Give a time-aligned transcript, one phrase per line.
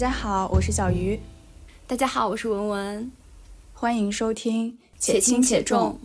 [0.00, 1.20] 家好，我是小鱼。
[1.86, 3.12] 大家好，我是文文。
[3.74, 6.00] 欢迎收听《且轻且重》。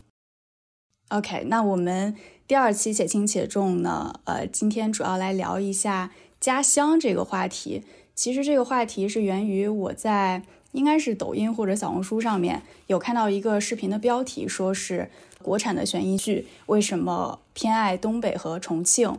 [1.17, 2.13] OK，那我们
[2.45, 4.19] 第二期《且轻且重》呢？
[4.25, 6.11] 呃，今天主要来聊一下
[6.41, 7.85] 家乡这个话题。
[8.13, 10.43] 其实这个话题是源于我在
[10.73, 15.09] 应该是抖音或者小红书上面有看到一个视频的标题，说是
[15.41, 19.17] 国产的悬疑剧为什么偏爱东北和重庆。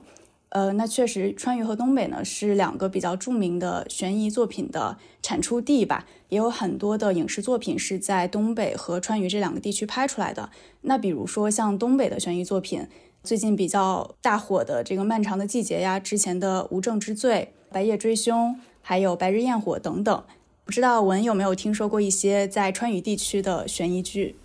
[0.57, 10.49] 呃，那确实，川渝和东北呢是两个比较著名的悬疑作品的产出地吧，也有很多的影视作品是在东北和川渝这两个地区拍出来的。
[10.81, 12.87] 那比如说像东北的悬疑作品，
[13.23, 20.25] 最近比较大火的这个《漫长的季节》呀，之前的《无证之罪》《白夜追凶》，还有《白日焰火》等等。
[20.65, 24.37] 不知道文有没有听说过一些在川渝地区的悬疑剧？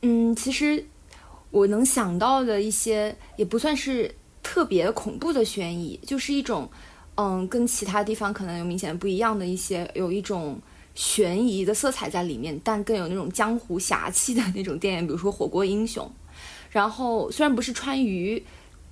[0.00, 0.86] 嗯，其实
[1.52, 4.16] 我能想到的一些也不算是。
[4.42, 6.68] 特别恐怖的悬疑，就是一种，
[7.14, 10.60] 嗯，跟其他地方可能有明显不一样的一些，有一种
[10.94, 16.04] 悬疑的色彩在里面，但更有那种江湖侠气的那种电影，比如说《火锅英雄》。
[16.70, 18.42] 然后虽然不是川渝，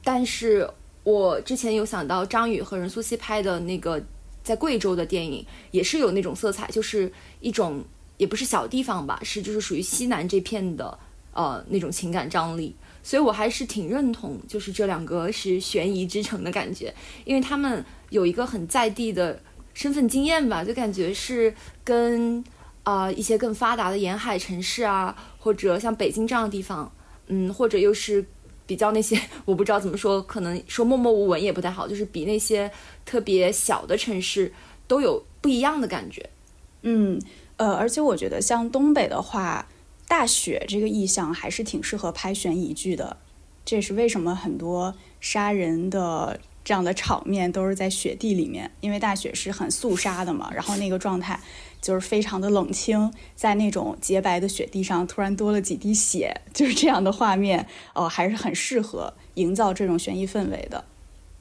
[0.05, 0.69] 但是
[1.03, 4.03] 我之前有想到张宇和任素汐拍的那个
[4.45, 7.83] 在贵州的电影，也是有那种色彩，就是一种
[8.19, 10.99] 也不是小地方吧，是就是属于西南这片的，
[11.33, 12.77] 呃，那种情感张力。
[13.03, 19.41] 所以我还是挺认同，就是这两个是悬疑之城的感觉，因为他们有一个很在地的
[19.73, 22.45] 身份经验吧，就感觉是跟
[22.83, 26.93] 啊一些更发达的沿海城市啊，或者像北京这样的地方，
[27.29, 28.25] 嗯，或者又是
[28.67, 32.71] 比较那些我不知道怎么说，可能说默默无闻也不太好，就是比那些
[33.07, 34.53] 特别小的城市
[34.87, 36.29] 都有不一样的感觉。
[36.83, 37.19] 嗯，
[37.57, 39.67] 呃，而且我觉得像东北的话。
[40.11, 43.17] 大雪这个意象还是挺适合拍悬疑剧的，
[43.65, 51.39] 这也是为什么很多杀人的这样的场面都是在雪地里面，因为大雪是很肃杀的嘛，然后那个状态
[51.81, 57.65] 就是非常的冷清，在那种洁白的雪地上突然多了几滴血，就是这样的画面，
[57.95, 60.85] 呃，还是很适合营造这种悬疑氛围的。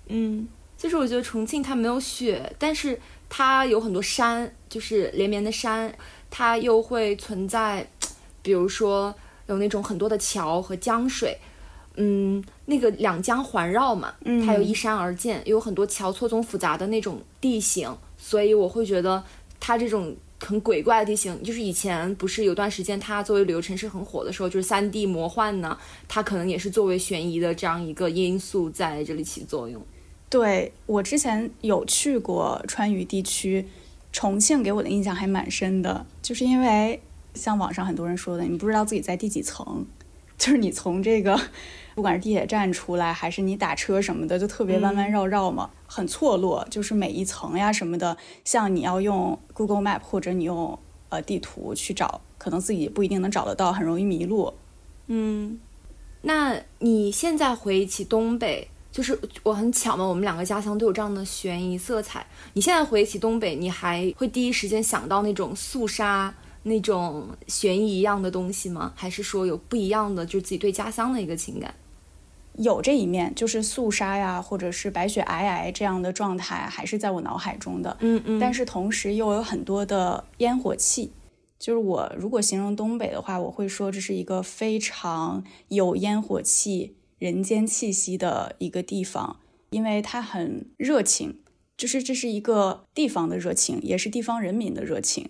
[0.09, 5.91] 嗯，就是我觉得重庆它没有雪，但是它有很多山，就是连绵的山，
[6.29, 7.87] 它又会存在。
[8.41, 9.13] 比如说
[9.47, 11.37] 有那种很多的桥和江水，
[11.95, 14.13] 嗯，那个两江环绕嘛，
[14.45, 19.23] 它又依山而建，有很多桥，错综复杂的那种地形，所以我会觉得
[19.59, 25.77] 它这种很鬼怪的地形，就是以前不是有段时间它作为旅游城市很火的时候，就是三 D 魔幻呢，
[26.07, 29.81] 它可能也是作为悬疑的这样一个因素在这里起作用。
[30.29, 33.67] 对我之前有去过川渝地区，
[34.13, 37.01] 重庆给我的印象还蛮深的，就是因为。
[37.33, 39.85] 像网上很多人说的，你不知道自己在第几层，
[40.37, 41.39] 就是你从这个，
[41.95, 50.77] 不管是地铁站出来，还是你打车什么的，就特别弯弯绕绕嘛，很错落，就是每一层呀什么的，像你要用 Google Map 或者你用
[51.09, 54.53] 呃地图去找，可能自己不一定能找得到，很容易迷路。
[55.07, 55.59] 嗯，
[56.21, 62.25] 那你现在回忆起东北，就是我很巧嘛，我们两个家乡都有这样的悬疑色彩。
[62.53, 66.33] 你现在回忆起东北，你还会第一时间想到那种肃杀？
[66.63, 68.93] 那种悬疑一样的东西吗？
[68.95, 71.73] 还是说有不一样的，就是自己对家乡的一个情感？
[72.57, 77.95] 有这一面，就是肃杀呀，或者是白雪皑皑这样的状态，还是在我脑海中的。
[78.01, 78.39] 嗯嗯。
[78.39, 81.13] 但是同时又有很多的烟火气，
[81.57, 89.37] 就是我如果形容东北的话，我会说这是一个非常有烟火气、人间气息的一个地方，
[89.69, 91.37] 因为它很热情，
[91.77, 95.29] 就是这是一个地方的热情，也是地方人民的热情。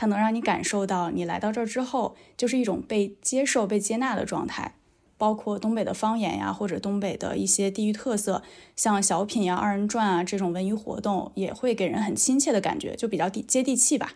[0.00, 4.76] 它能让你感受到，你来到这儿之后，就是一种被接受、被接纳的状态。
[5.18, 8.42] 包括东北的方言呀，或者东北的一些地域特色，
[8.74, 14.14] 像小品呀、二人转啊这种文娱活动，也会给人很亲切的感觉，就比较地接地气吧。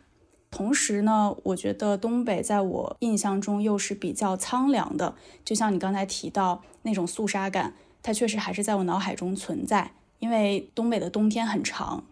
[0.51, 9.91] 同时呢，我觉得东北在我印象中又是比较苍凉的，就像你刚才提到那种肃杀感，它确实还是在我脑海中存在。
[10.21, 12.05] 因为东北的冬天很长。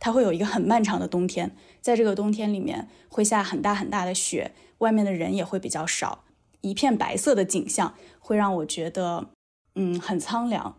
[0.00, 6.24] 它会有一个很漫长的冬天，在这个冬天里面会下很大很大的雪，外面的人也会比较少，
[6.62, 9.28] 一片白色的景象会让我觉得，
[9.74, 10.74] 嗯，很苍凉。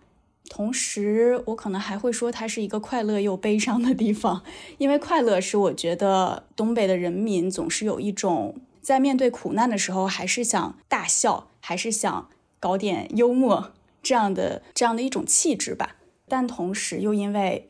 [0.49, 4.43] 同时，我可能还会说它是一个快乐又悲伤的地方，
[4.79, 12.27] 因为快乐是我觉得东北的人民总是有一种在面对苦难的时候还是想大笑，还是想
[12.59, 13.71] 搞点幽默
[14.01, 15.97] 这样的这样的一种气质吧。
[16.27, 17.67] 但同时又因为。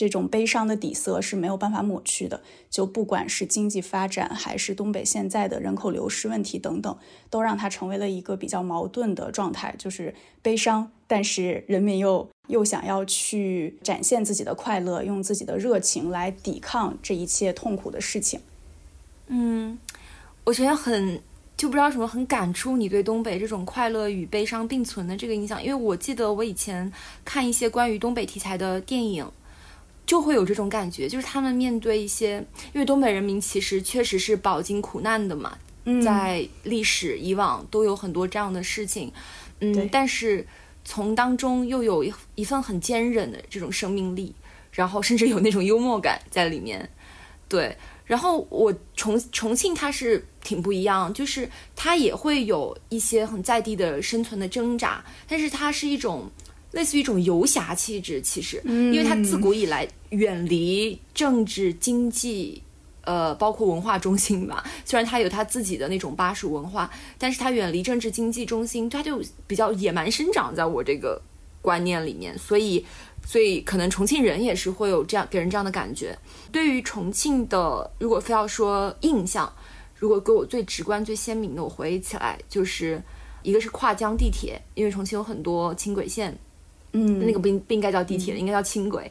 [0.00, 2.40] 这种悲伤的底色是没有办法抹去的。
[2.70, 6.96] 就不管是经济发展，还是东北现在的人口流失问题等等，
[7.28, 18.40] 都让它成为了一个比较矛盾的状态，就是悲伤，但是人民又又想要去展现自己的快乐，用自己的热情来抵抗这一切痛苦的事情。
[19.26, 19.78] 嗯，
[20.44, 21.20] 我觉得很。
[21.56, 26.90] 就不知道什么很感触你对东北这种快乐与悲伤并存的这个印象，因为我记得我以前
[27.22, 29.30] 看一些关于东北题材的电影，
[30.10, 35.56] 就会有这种感觉，就是他们面对一些，因为东北人民其实确实是饱经苦难的嘛，
[36.04, 39.12] 在历史以往都有很多这样的事情，
[39.60, 40.44] 嗯，但是
[40.84, 44.34] 从当中又有一一份很坚韧的这种生命力，
[44.72, 46.90] 然后甚至有那种幽默感在里面，
[47.48, 47.76] 对。
[48.04, 56.28] 然后我重重庆它是挺不一样，就是它也会有一些很在地的生存的挣扎，但是它是一种
[56.72, 62.62] 类似于一种游侠气质，其实，因为它自古以来远离政治经济，
[63.02, 64.64] 呃，包括文化中心吧。
[64.84, 71.20] 虽然它有它自己的那种巴蜀文化，但是它远离政治经济中心，它就比较野蛮生长在我这个
[71.60, 72.84] 观念里面，所以。
[73.22, 76.18] 所以可能重庆人也是会有这样给人这样的感觉。
[76.50, 79.52] 对于重庆的，如果非要说印象，
[79.94, 83.00] 如果给我最直观、最鲜明的，我回忆起来就是
[83.42, 86.34] 一个是跨江地铁，因为重庆有很多轻轨线，
[86.92, 89.10] 嗯，那个不应不应该叫地铁，应该叫轻轨。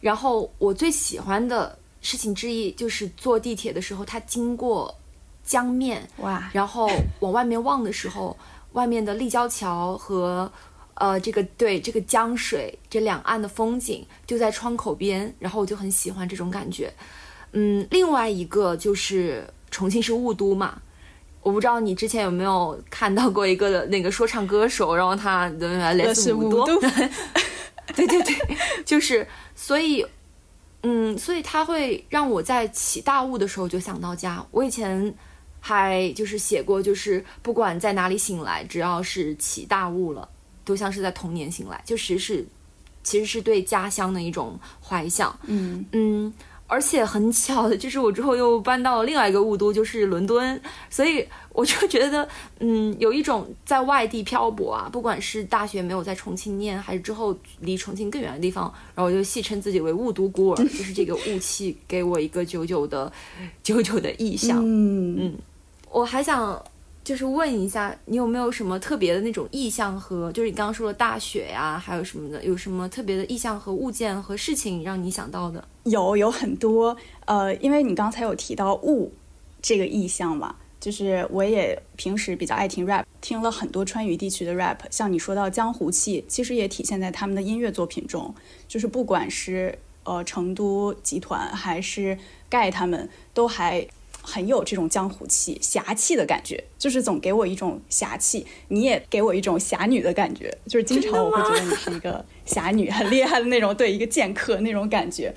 [0.00, 4.94] 然后我最喜欢的事情之一就是坐地铁的时候，它经过
[5.44, 6.88] 江面，哇，然后
[7.20, 8.36] 往外面望的时候，
[8.72, 10.50] 外面的立交桥和。
[10.98, 16.90] 呃，这个对这个江水这两岸的风景就在窗口边，然后我就很喜欢这种感觉。
[17.52, 20.80] 嗯，另外一个就是重庆是雾都嘛，
[21.46, 26.66] 我不知道你之前有没有看到过一个那个说唱歌手，然后他来自五都，
[27.94, 28.34] 对对对，
[28.84, 30.04] 就是所以，
[30.82, 34.44] 嗯，所以他会让我在起大雾的时候就想到家。
[34.50, 35.14] 我以前
[35.60, 40.28] 还就是写过，就是不管在哪里醒来，只要是起大雾了。
[40.64, 42.46] 都像是在童年醒来，就其实是，
[43.04, 45.38] 其实是对家乡的一种怀想。
[45.44, 46.34] 嗯嗯，
[46.66, 50.60] 而且很巧的，就是我之后又搬到了另外一个雾都，就是伦敦，
[50.90, 52.28] 所以我就觉得，
[52.60, 58.64] 嗯，有一种在外地漂泊啊，不管是大学没有在重庆念，还是之后离重庆更远的地方，
[58.94, 63.12] 然后我就戏称自己为雾都孤儿， 就是这个雾气给我一个久久的、
[63.62, 64.60] 久久的意象。
[64.62, 65.38] 嗯嗯，
[65.90, 66.62] 我还想。
[67.06, 75.64] 就是问一下，你有没有什么特别的那种意象和，就是你刚刚说的大雪呀，还有什么的，有什么特别的意象和物件和事情让你想到的？
[75.86, 76.96] 有，有很多。
[77.24, 79.12] 呃，因为你刚才有提到雾
[79.62, 88.34] 这个意象嘛，就是我也平时比较爱听 rap，听了很多川渝地区的 rap，像你说到江湖气，其实也体现在他们的音乐作品中，
[88.68, 92.18] 就是不管是呃成都集团还是
[92.48, 93.86] 盖他们，都还。
[94.28, 98.44] 很有这种江湖气、侠气的感觉，就是总给我一种侠气。
[98.66, 105.32] 你也给我一种侠女的感觉，就是经常我会觉得你是一个侠女，很厉害的那种，对一个剑客那种感觉。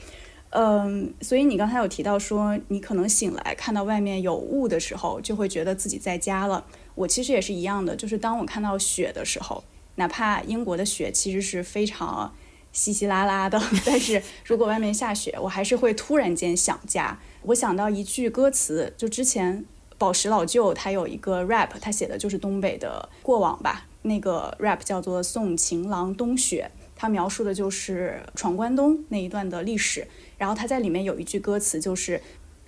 [0.52, 6.66] 嗯，所以你刚才有提到说，你可能醒来看到外面有雾的时候，就会觉得自己在家了。
[6.96, 9.64] 我其实也是一样的，就是当我看到雪的时候，
[9.96, 12.34] 哪怕英国的雪其实是非常
[12.72, 17.20] 稀稀拉拉的，但是如果外面下雪，我还是会突然间想家。
[17.44, 19.64] 我想到一句歌词，就之前
[20.00, 23.86] 宝石老舅他有一个 rap，他写的就是东北的过往吧。
[24.02, 30.08] 那个 rap 叫做《送情郎冬雪》，他描述的就是闯关东那一段的历史。
[30.40, 32.20] 然后他在里面有一句歌词，就是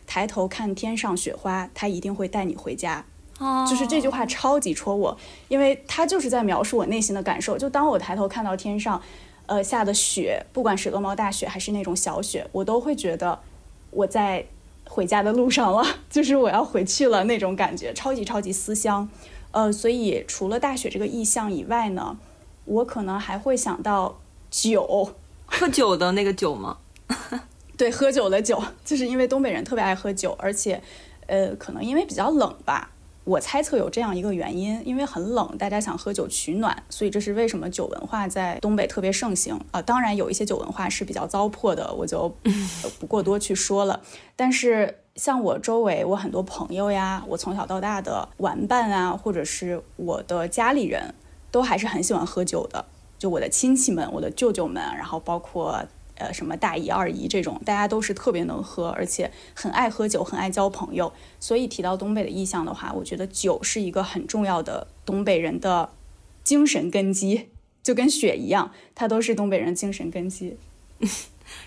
[0.06, 3.04] 抬头看天上雪花，他一定会带你回家。
[3.40, 7.58] 哦，就是这句话超级戳我，因为他就是在描述我内心的感受。
[7.58, 9.02] 就当我抬头看到天上，
[9.48, 13.40] 呃下的雪，不管是鹅毛大雪还是那种小雪，我都会觉得
[13.90, 14.46] 我在。
[14.90, 19.08] 回家的路上了， 就是我要回去了那种感觉，超级超级思乡。
[19.52, 22.18] 呃，所以除了大雪这个意象以外呢，
[22.66, 25.14] 我可能还会想到酒，
[25.46, 26.80] 喝酒的那个酒吗？
[27.82, 30.80] 对，喝酒的酒，就是因为东北人特别爱喝酒，而且，
[31.26, 32.92] 呃，可能因为比较冷吧。
[33.24, 39.82] 我猜测有这样一个原因，因为很冷，大家想喝酒取暖，所以这是为什么酒文化在东北特别盛行啊。
[39.82, 42.32] 当然，有一些酒文化是比较糟粕的，我就
[43.02, 44.00] 不过多去说了。
[44.36, 51.16] 但是，像我周围，我很多朋友呀，我从小到大的玩伴啊，或者是我的家里人，
[51.50, 52.86] 都还是很喜欢喝酒的。
[53.18, 55.84] 就我的亲戚们，我的舅舅们，然后包括。
[56.22, 61.12] 呃，什么大姨、二姨这种，大家都是特别能喝，而且很爱喝酒，很爱交朋友。
[61.40, 65.90] 所以提到东北的意象的话，我觉得酒是一个很重要的东北人的
[66.44, 67.50] 精神根基，
[67.82, 70.58] 就跟雪一样，它都是东北人精神根基。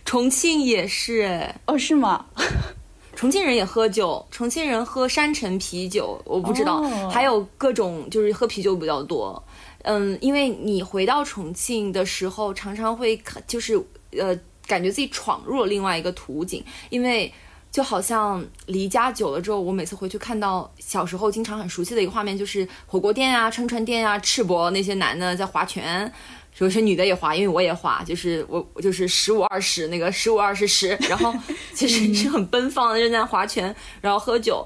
[0.05, 2.27] 重庆也是哎，哦，是吗？
[3.17, 9.43] 重庆人也喝酒，重庆人喝山城啤酒，我不知道，还有各种就是喝啤酒比较多。
[9.83, 13.81] 嗯，因为你回到重庆的时候，常常会就是
[14.19, 17.33] 呃，感觉自己闯入了另外一个图景，因为
[17.71, 26.13] 就好像离家久了之后，我每次回去看到小时候经常很熟悉的一个画面，就是火锅店啊、串串店啊、赤膊那些男的在划拳。
[26.59, 31.35] 有些女的也划，因为我也划，就是我就是十五二十那个十五二十十， 然后
[31.73, 34.65] 其实是很奔放的正在划拳，然后喝酒，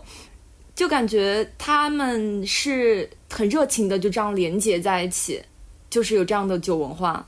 [0.74, 5.42] 就感觉他们是很热情的，就这样连接在一起，
[5.88, 7.26] 就是有这样的酒文化。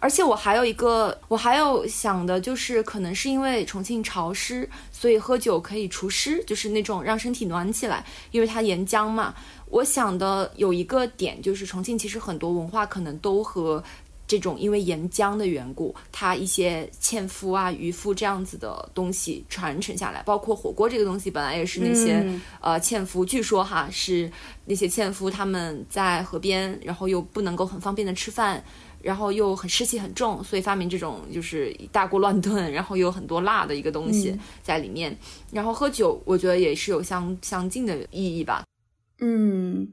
[0.00, 9.34] 而且我还有一个，我还有想的就是，可能是因为重庆潮湿，所以喝酒可以除湿，就是那种让身体暖起来，因为它沿江嘛。
[9.66, 13.84] 我想的有一个点就是，重庆其实很多文化可能都和
[14.26, 22.26] 这种因为沿江的缘故，它一些纤夫啊、渔夫这样子的东西传承下来，包括火锅这个东西，本来也是那些
[22.60, 24.30] 呃纤夫，据说哈是
[24.64, 28.64] 那些纤夫他们在河边，然后又不能够很方便的吃饭，
[29.02, 35.16] 然后又很湿气很重，所以发明这种就是大锅乱炖，然后有很多辣的一个东西在里面，
[35.52, 38.64] 然后喝酒，我觉得也是有相相近的意义吧。
[39.18, 39.88] 嗯，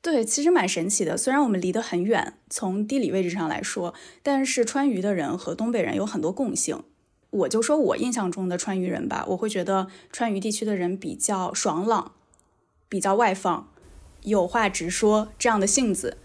[0.00, 1.16] 对，其实蛮神奇的。
[1.16, 6.82] 虽然我们离得很远，从地理位置上来说，但是川渝的人和东北人有很多共性。
[7.30, 12.12] 我就说我印象中的川渝人吧，我会觉得川渝地区的人比较爽朗，
[12.88, 13.68] 比较外放，
[14.22, 16.16] 有话直说这样的性子。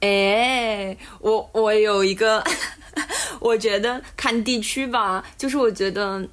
[0.00, 2.42] 哎，我我有一个，
[3.40, 6.26] 我觉得看地区吧，就是我觉得，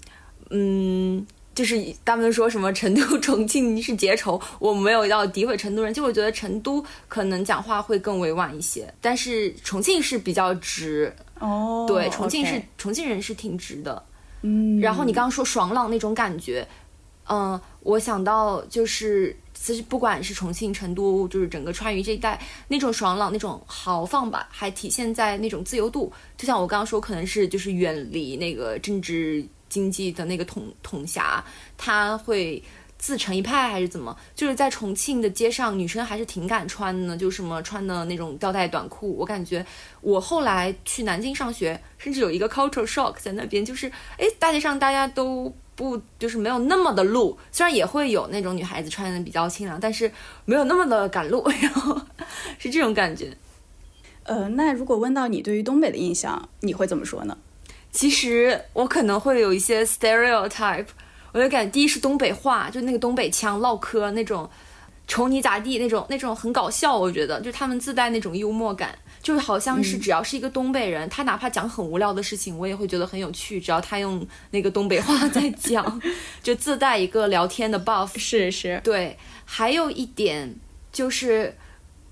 [0.49, 1.25] 嗯。
[1.55, 11.85] 就是他们说什么成都、重庆是结仇，我没有要诋毁成都人，就我觉得成都可能讲话会更委婉一些，但是重庆是比较直哦。
[11.87, 14.03] 对，重庆是重庆人是挺直的，
[14.41, 14.81] 嗯。
[14.81, 16.67] 然后你刚刚说爽朗那种感觉，
[17.29, 26.13] 嗯，我想到就是其实不管是重庆、成都，就是整个川渝这一带那种爽朗、那种豪放吧，还体现在那种自由度。
[26.37, 29.43] 就像我刚刚说，可能是就是远离那个政治。
[29.67, 31.43] 经济的那个统统辖，
[31.75, 32.63] 他会
[32.97, 34.15] 自成一派还是怎么？
[34.33, 39.17] 就是在重庆的街上，女生还是挺敢穿的，就什么穿的那种吊带短裤。
[39.17, 39.65] 我感觉
[39.99, 50.09] 我后来去南京上学，甚至有一个 cultural shock 在那边，就是哎，大街上大家都不就是没有那么的露，虽然也会有那种女孩子穿的比较清凉，但是
[50.45, 51.99] 没有那么的赶路，然后
[52.57, 53.35] 是这种感觉。
[54.23, 57.37] 呃，那如果问到你对于东北的印象，你会怎么说呢？
[57.91, 60.87] 其实我可能会有一些 stereotype，
[61.31, 64.49] 我就感觉第一是东北话，就那个东北腔唠嗑那种，
[65.07, 75.99] 瞅你咋地那种那种很搞笑，我觉得就他们自带那种幽默感，就是好像是只要是一个东北人，他哪怕讲很无聊的事情，我也会觉得很有趣，只要他用那个东北话 在讲，
[76.43, 78.19] 就自带一个聊天的 buff。
[78.19, 80.55] 是是，对，还有一点
[80.91, 81.55] 就是，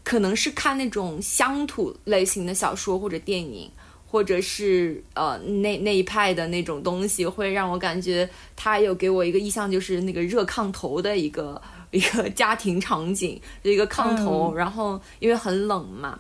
[0.04, 3.70] 可能是看那种乡土类型的小说或者电影。
[4.14, 16.20] 或者是呃那那一派的那种东西，会让我感觉他有给我一个意象，就是那个热炕头的一个一个家庭场景，一个炕头，然后因为很冷嘛，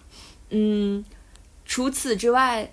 [0.54, 1.04] 嗯，
[1.66, 2.72] 除此之外，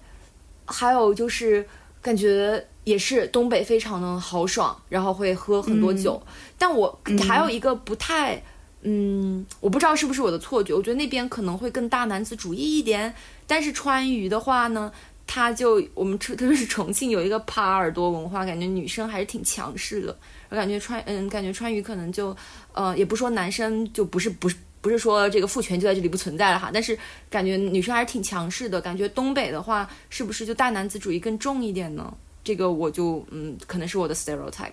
[0.67, 1.67] 还有就是
[2.03, 6.23] 感觉也是东北非常的豪爽，然后会喝很多酒，
[6.59, 8.43] 但我还有一个不太，
[8.83, 13.15] 嗯，我不知道是不是我的错觉，我觉得那边可能会更大男子主义一点，
[13.47, 14.93] 但是川渝的话呢。
[15.33, 20.19] 他就我们特别是重庆有一个耙耳朵文化，感觉女生还是挺强势的。
[20.49, 22.37] 我感觉川嗯，感觉川渝可能就
[22.73, 28.81] 呃，也不说男生就不是不是不是说这个父权就在这里不存在了哈，但是感觉女生还是挺强势的。
[28.81, 32.13] 感觉东北的话，是不是就大男子主义更重一点呢？
[32.43, 34.73] 这个我就嗯，可能是我的 stereotype。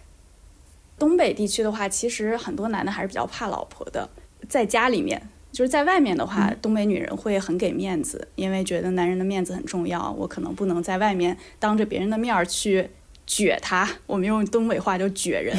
[0.98, 4.10] 东北地区的话，其实很多男的还是比较怕老婆的，
[4.48, 5.30] 在家里面。
[5.50, 10.12] 就是在外面的话，东北女人会很给面子，因为觉得男人的面子很重要。
[10.12, 12.88] 我可能不能在外面当着别人的面儿去
[13.26, 15.58] 撅他，我们用东北话叫撅人，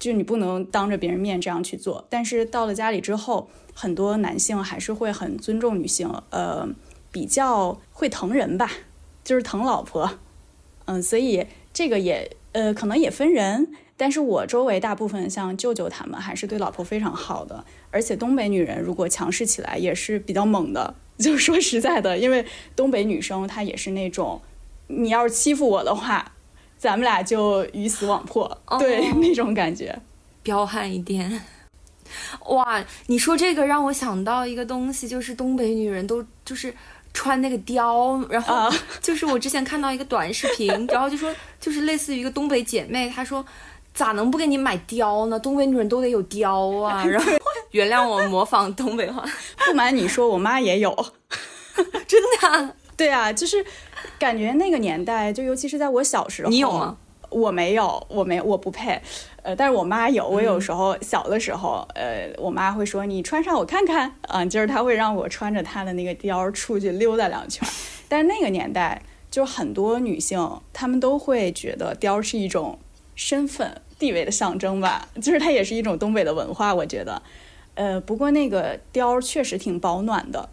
[0.00, 2.04] 就你不能当着别人面这样去做。
[2.10, 6.68] 但是到了家里之后，很多男性还是会很尊重女性，呃，
[7.12, 8.68] 比较会疼人吧，
[9.22, 10.18] 就是疼老婆。
[10.86, 17.64] 嗯，所以这个也呃可能也分人，但是我周围大部分像舅舅他们还是对老婆非常好的。
[17.92, 24.40] 而且东北女人如果强势起来也是比较猛的， 就说实在的，因为东北女生她也是那种，
[24.88, 26.32] 你要是欺负我的话，
[26.80, 29.94] 咱们俩就鱼死网破，对 那种感觉，
[30.42, 31.44] 彪悍一点。
[32.46, 36.74] 哇，你说这个让我想到一个东西，就是东北女人都就是
[37.12, 43.44] 穿那个貂，然后 就是我之前看到一个短视频，然后就说就是类似于一个东北姐妹，她说
[43.92, 45.38] 咋能不给你买貂呢？
[45.38, 47.04] 东北女人都得有貂啊！
[47.06, 47.30] 然后
[47.72, 49.22] 原谅我模仿东北话，
[49.66, 51.12] 不瞒你说，我妈也有，
[52.06, 52.74] 真的。
[52.96, 53.64] 对啊，就是
[54.18, 56.96] 感觉那个年代，就尤其是在我小时候，你有吗？
[57.28, 59.00] 我没有，我没，我不配。
[59.42, 60.26] 呃，但是我妈有。
[60.28, 67.66] 我有时候小的时候，呃，我妈会说你穿上我看看，啊，就是她会让我穿着她的那个貂出去溜达两圈。
[68.08, 72.78] 但是那个年代，就很多女性她们都会觉得貂是一种
[73.14, 77.22] 身份地位的象征吧，就是它也是一种东北的文化，我觉得。
[77.76, 80.48] 呃，不过那个貂确实挺保暖的。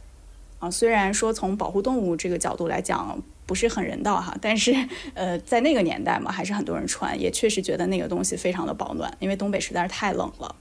[0.60, 4.76] 啊，虽然说从保护动物这个角度来讲不是很人道哈，但是
[5.16, 10.54] 呃，在那个年代嘛，还是很多人穿，也确实觉得那个东西非常的保暖，因为东北实在是太冷了。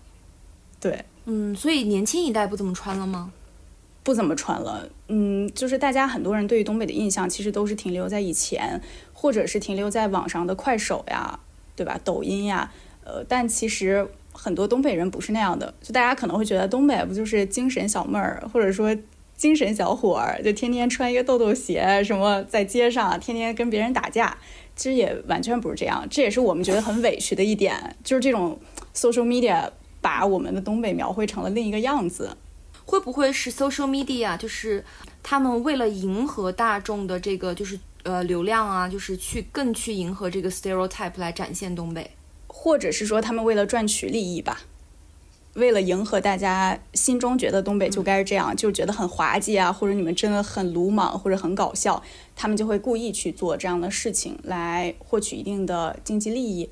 [0.80, 3.32] 对，嗯，所以年轻一代不怎么穿了吗？
[4.04, 8.80] 不怎么穿了，嗯，就是大家很多人对于东北的印象其实都是停留在以前，
[9.12, 11.40] 或者是停留在网上的快手呀，
[11.74, 11.98] 对吧？
[12.04, 18.96] 抖音呀，呃，但其实很多东北人不是那样的，就大家可能会觉得东北不就是精神小妹儿，或者说。
[19.36, 24.36] 精神小伙儿就天天穿一个豆豆鞋，什么在街上天天跟别人打架，
[24.74, 26.06] 其实也完全不是这样。
[26.10, 28.58] 这也是我们觉得很委屈的一点，就是这种
[28.94, 32.36] social media 把我们的东北描绘成了另一个样子。
[32.86, 34.84] 会不会是 social media 就是
[35.22, 42.08] 他们为了迎合大众的这个就是呃流量啊，就是去更去迎合这个 stereotype 来展现东北，
[42.46, 44.60] 或者是说他们为了赚取利益吧？
[45.56, 52.02] 为了迎合大家心中觉得东北就该是这样，就觉得很滑稽啊，或者你们真的很鲁莽或者很搞笑，
[52.34, 56.68] 他们就会故意去做这样的事情来获取一定的经济利益。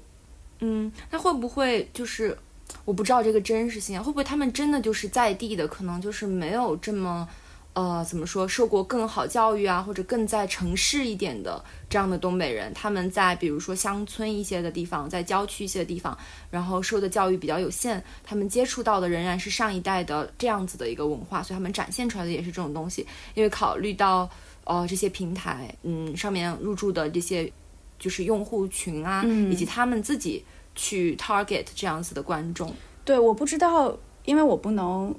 [0.61, 2.39] 嗯，那会不会就是
[2.85, 7.29] 我不知道这个真实性，会不会他们真的就是在地的，可能就是没有这么。
[7.75, 8.47] 呃，怎么说？
[8.47, 16.17] 受过更好教育啊，或者更在城市一点的这样的东北人，他们在比如说乡村一些的地方，在郊区一些的地方，
[16.53, 23.05] 然后受的教育比较有限，他们接触到的仍然是上一代的这样子的一个文化，所以他们展现出来的也是这种东西。
[23.35, 24.31] 因为考虑到
[24.63, 27.53] 呃这些平台，嗯，上面入驻的这些
[27.99, 30.45] 就是用户群啊，以及他们自己
[30.77, 32.73] 去 target 这样子的观众。
[33.05, 35.13] 对，我不知道，因为我不能。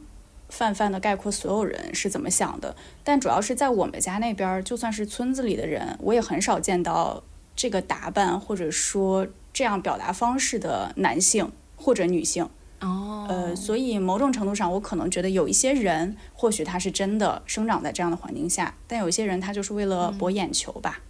[0.50, 7.24] 泛泛的概括所有人是怎么想的，但主要是在我们家那边，就算是村子里的人，我也很少见到
[7.56, 12.48] 这个打扮或者说这样表达方式的男性或者女性。
[12.82, 21.02] 哦，呃，所以某种程度上，我可能觉得有一些人或许他是真的生长在这样的环境下，但有一些人他就是为了博眼球吧。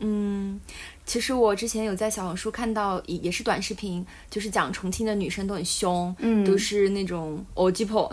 [0.00, 0.60] 嗯。
[1.06, 8.10] 其实我之前有在小红书看到，也也是短视频，就是讲重庆的女生都很凶，嗯，都是那种 o g p o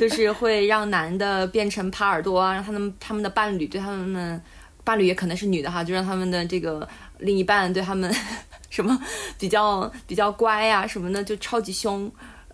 [0.00, 4.42] 就是会让男的变成耙耳朵啊，让他们他们的伴侣对他们
[4.82, 6.86] 伴侣也可能是女的哈，就让他们的这个
[7.18, 8.12] 另一半对他们
[8.70, 9.00] 什么
[9.38, 12.10] 比较比较乖呀什么的，就超级凶。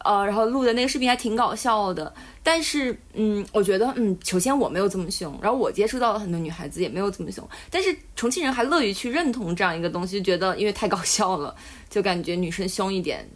[0.06, 11.54] 呃，然后录的那个视频还挺搞笑的，但是，嗯，我觉得，嗯，首先我没有这么凶，然后我接触到的很多女孩子也没有这么凶，但是重庆人还乐于去认同这样一个东西，觉得因为太搞笑了，
[11.90, 13.28] 就感觉女生凶一点，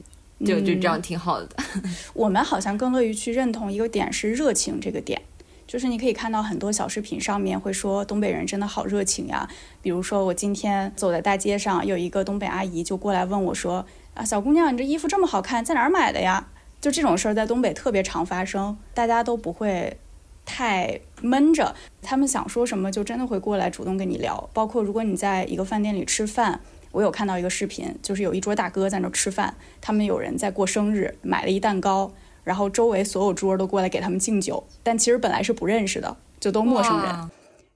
[0.44, 1.48] 就就这样挺好的。
[2.14, 5.20] 我们好像更乐于去认同一个点是热情这个点，
[5.66, 9.48] 就是你可以看到很多小视频上面会说东北人真的好热情呀，
[9.82, 16.46] 比如说我今天走在大街上，有一个东北阿姨就过来问我说，啊，小姑娘，你这衣服这么好看，在哪儿买的呀？
[16.80, 19.98] 就这种事儿在东北特别常发生，大家都不会
[20.46, 24.48] 太闷着，他们想说什么就真的会过来主动跟你聊。
[24.54, 26.60] 包括如果你在一个饭店里吃饭，
[26.92, 32.12] 我有看到一个视频，就是有一桌大哥在那吃饭，他们有人在过生日，买了一蛋糕，
[32.42, 37.30] 然后周围所有桌都过来给他们敬酒，但其实本来是不认识的，就都陌生人。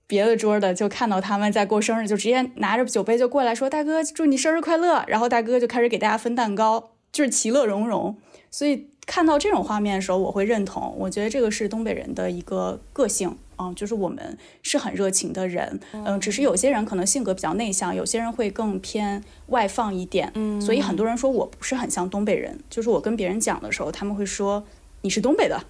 [0.06, 8.16] 别的桌的就看到他们在过生日，就直接拿着酒杯就过来说：“大哥，祝你生日快乐！”然后大哥就开始给大家分蛋糕，就是其乐融融。
[8.50, 8.88] 所以。
[9.06, 10.94] 看到这种画面的时候，我会认同。
[10.98, 22.58] 我觉得这个是东北人的一个个性，嗯，就是我们是很热情的人，嗯，只是有些人可能性格比较内向，有些人会更偏外放一点，嗯，所以很多人说我不是很像东北人。
[22.70, 24.64] 就是我跟别人讲的时候，他们会说
[25.02, 25.62] 你是东北的，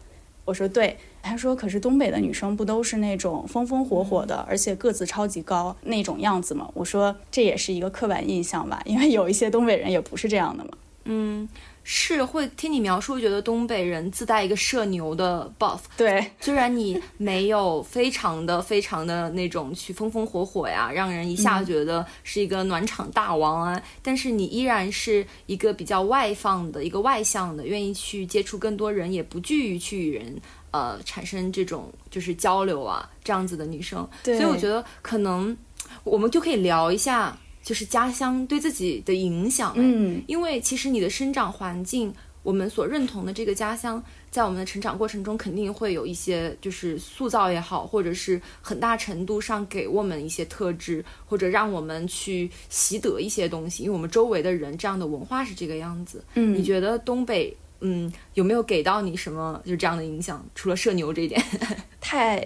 [0.45, 6.71] 我说对，他说可是东北的女生不都是那种风风火火的，而且个子超级高那种样子吗？
[6.73, 10.71] 我说这也是一个刻板印象吧，因为有一些东北人也不是这样的嘛，
[11.05, 11.49] 嗯。
[11.87, 15.81] 是会听你描述，觉得东北人自带一个社牛的 buff。
[15.97, 34.09] 对，虽然你没有非常的、非常的那种去风风火火呀，让人一下觉得是一个暖场大王啊，但是你依然是一个比较外放的、一个外向的，愿意去接触更多人，也不惧于去与人呃产生这种就是交流啊这样子的女生。
[34.23, 35.55] 对所以我觉得可能
[36.03, 39.71] 我们就可以聊一下，就是家乡对自己的影响。
[39.73, 44.01] 哎嗯，因为其实你的生长环境，我们所认同的这个家乡，
[44.31, 53.83] 在我们的成长过程中，肯定会有一些就是塑造也好，或者是很大程度上给我们一些特质，或者让我们去习得一些东西。
[53.83, 56.23] 因为我们周围的人这样的文化是这个样子。
[56.35, 57.57] 嗯你觉得东北？
[57.87, 60.43] 嗯，有没有给到你什么就这样的影响？
[60.55, 61.43] 除了社牛这一点，
[62.01, 62.39] 太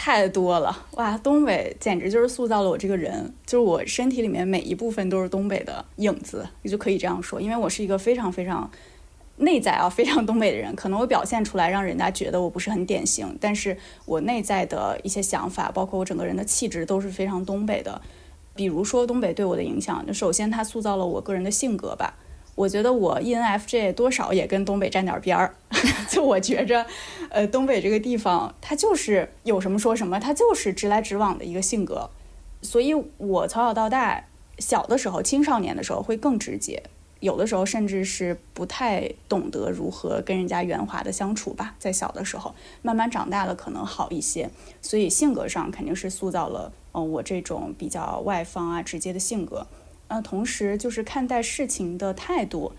[0.00, 1.18] 太多了哇！
[1.18, 7.40] 东北简直就是塑造了我这个人，就是我身体里面每一部分都是东北的影子，你就可以这样说。
[7.40, 8.70] 因为我是一个非常非常
[9.38, 18.00] 内在啊，非常东北的人，可能我表现出来让人家觉得我不是很典型，但是我内在的一些想法，包括我整个人的气质都是非常东北的。
[18.54, 22.14] 比如说东北对我的影响，就首先它塑造了我个人的性格吧。
[22.54, 25.54] 我觉得我 ENFJ 多少也跟东北沾点边儿，
[26.08, 26.86] 就我觉着，
[27.28, 32.10] 呃，东北这个地方，它就是有什么说什么，它就是直来直往的一个性格，
[32.62, 34.24] 所以我从小到大，
[34.58, 36.82] 小的时候、青少年的时候会更直接，
[37.20, 49.66] 有的时候甚至是不太懂得如何跟人家圆滑的相处吧，在小的时候，慢慢长大了可能好一些，所以性格上肯定是塑造了，嗯、我这种比较外放啊、直接的性格。
[50.08, 52.72] 呃，同时就是看待事情的态度，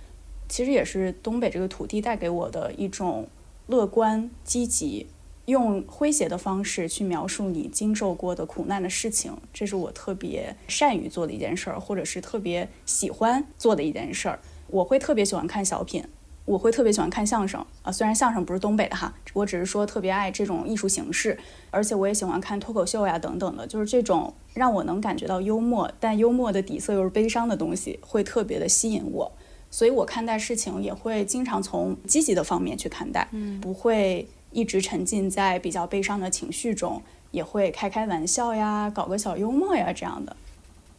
[0.50, 3.28] 其实也是东北这个土地带给我的一种
[3.68, 5.08] 乐观、积极，
[5.46, 14.40] 用诙谐的方式去描述你经受过的苦难的事情，这是我特别善于做的一件事儿，或者是特别喜欢做的一件事儿。
[14.68, 16.04] 我会特别喜欢看小品，
[16.46, 21.38] 我会特别喜欢看相声啊、虽然相声不是东北的哈，我只是说特别爱这种艺术形式，
[21.70, 29.32] 而且我也喜欢看脱口秀呀等等的，就是这种让我能感觉到幽默，但幽默的底色又是悲伤的东西，会特别的吸引我。
[29.72, 37.02] 所以我看待事情也会经常从积极的方面去看待，嗯不会一直沉浸在比较悲伤的情绪中，
[37.32, 40.36] 也会开开玩笑呀，搞个小幽默呀这样的。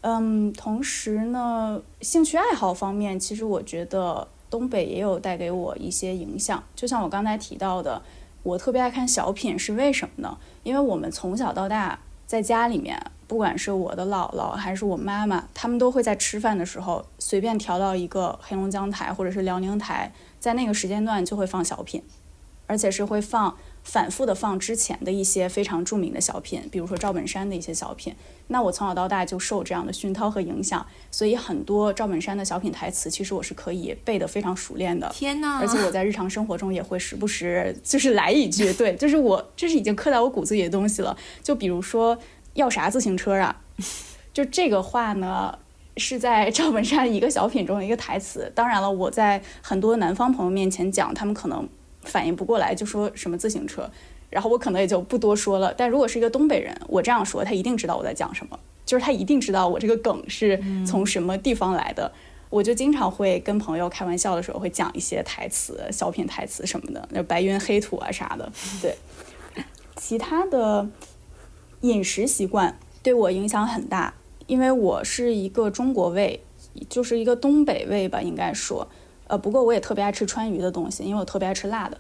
[0.03, 6.63] 嗯，同时呢，兴趣爱好方面，其实我觉得东北也有带给我一些影响。
[6.75, 8.01] 就像我刚才提到的，
[8.43, 10.39] 我特别爱看小品，是为什么呢？
[10.63, 12.99] 因为我们从小到大在家里面，
[13.31, 22.03] 不管是我的姥姥还是我妈妈，他们都会在吃饭的时候随便调到一个黑龙江台或者是辽宁台，在那个时间段就会放小品，
[22.67, 28.13] 而且是会放反复的放之前的一些非常著名的小品，比如说赵本山的一些小品。
[28.49, 35.09] 那我从小到大就受这样的熏陶和影响，所以很多赵本山的小品台词，其实我是可以背得非常熟练的。
[35.15, 35.61] 天呐！
[35.61, 41.17] 而且我在日常生活中也会时不时就是来一句，对，就是我这是已经刻在我骨子里的东西了。
[41.45, 42.19] 就比如说
[42.61, 43.61] 要啥自行车啊，
[44.33, 45.59] 就这个话呢
[45.97, 48.51] 是在赵本山一个小品中的一个台词。
[48.55, 51.69] 当然了，我在很多南方朋友面前讲，他们可能
[52.03, 53.91] 反应不过来，就说什么自行车，
[54.29, 55.75] 然后我可能也就不多说了。
[55.75, 62.13] 但如果是一个东北人，我这样说，他一定知道我在讲什么，就是他一定知道我这个梗是从什么地方来的。
[62.51, 68.51] 我就经常会跟朋友开玩笑的时候会讲一些台词、小品台词什么的，那白云黑土啊啥的。
[68.83, 68.97] 对，
[69.95, 70.85] 其他的
[71.83, 74.15] 饮食习惯对我影响很大，
[74.47, 76.43] 因为我是一个中国胃，
[76.89, 78.87] 就是一个东北胃吧，应该说。
[79.27, 81.97] 呃，不过我也特别爱吃川渝的东西，因为我特别爱吃辣的。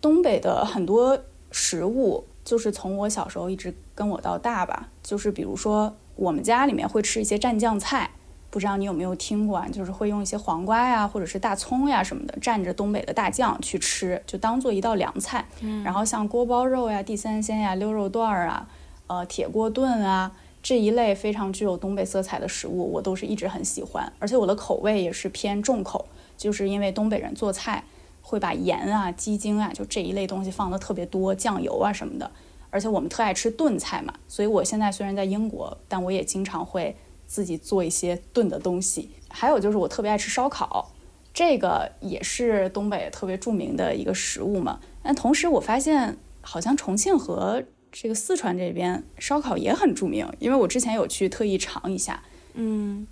[0.00, 1.18] 东北的很多
[1.50, 8.10] 食物，就是从我小时候一直跟我到大吧，就是比如说我们家里面会吃一些蘸酱菜，
[8.50, 9.66] 不知道你有没有听过啊？
[9.72, 15.48] 就是会用一些黄瓜呀，或者是大葱呀什么的，蘸着东北的大酱去吃，就当做一道凉菜。
[15.62, 18.68] 嗯、然后像锅包肉呀、地三鲜呀、溜肉段儿啊、
[19.06, 27.84] 呃铁锅炖啊这一类非常具有东北色彩的食物，我都是一直很喜欢，而且我的口味也是偏重口，就是因为东北人做菜
[28.22, 32.30] 会把盐啊、鸡精啊，就这一类东西放的特别多，酱油啊什么的。
[32.70, 39.10] 而且我们特爱吃炖菜嘛，所以我现在虽然在英国，但我也经常会自己做一些炖的东西。
[39.28, 40.90] 还有就是我特别爱吃烧烤，
[41.32, 44.80] 这个也是东北特别著名的一个食物嘛。
[45.04, 47.62] 但同时我发现，好像重庆和
[47.96, 52.20] 这个四川这边烧烤也很著名，因为我之前有去特意尝一下。
[52.54, 53.06] 嗯，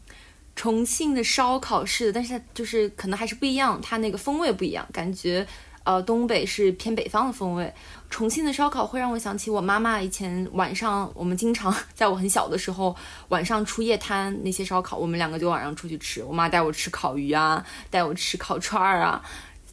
[0.56, 5.46] 重庆的烧烤是，但是它就是可能还是不一样，它那个风味不一样，感觉
[5.84, 7.72] 呃东北是偏北方的风味。
[8.10, 12.94] 重庆的烧烤会让我想起我妈妈以前晚上，我们经常 在我很小的时候
[13.28, 16.24] 晚上出夜摊那些烧烤，我们两个就晚上出去吃。
[16.24, 19.24] 我妈带我吃烤鱼啊，带我吃烤串儿啊，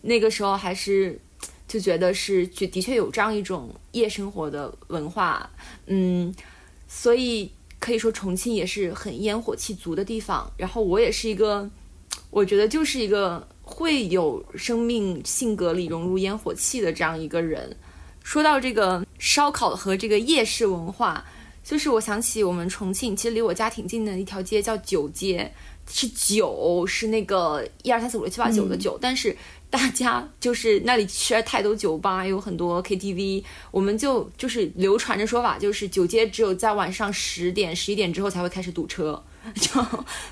[0.03, 1.19] 那个时候还是
[1.69, 5.47] 就觉得是就的确有这样一种夜生活的文化，
[5.86, 6.34] 嗯，
[6.88, 10.51] 所以可以说重庆也是很烟火气足的地方。
[10.58, 11.69] 然后我也是一个，
[12.32, 17.77] 我觉得就是一个会有生命性格里融入烟火气的这样一个人。
[18.23, 21.23] 说到这个烧烤和这个夜市文化，
[21.63, 25.53] 就是我想起我们重庆其实离我家挺近的一条街叫九街，
[25.88, 29.38] 是九是那个一二三四五六七八九的九，但是。
[29.71, 39.79] 大家就是那里实在太多酒吧， 有很多 KTV，我们就就是流传着说法，就是九街只有在晚上十点、十一点之后才会开始堵车， 就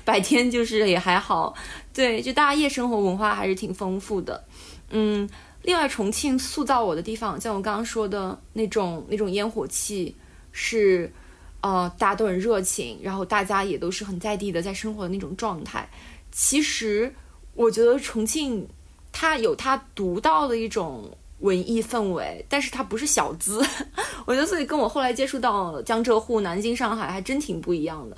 [0.04, 1.54] 白天就是也还好。
[1.94, 4.44] 对，就大家夜生活文化还是挺丰富的。
[4.90, 5.28] 嗯，
[5.62, 10.16] 另外重庆塑造我的地方，像我刚刚说的那种那种烟火气，
[10.50, 11.12] 是
[11.60, 15.88] 呃大家都很热情，然后大家也都是很在地的在生活的那种状态。
[16.32, 17.14] 其实
[17.54, 18.68] 我觉得重庆。
[19.12, 23.64] 它有它独到的一种文艺氛围，但是它不是小资，
[24.26, 28.16] 我觉得所以跟我后来接触到江浙沪、南京、上海还真挺不一样的。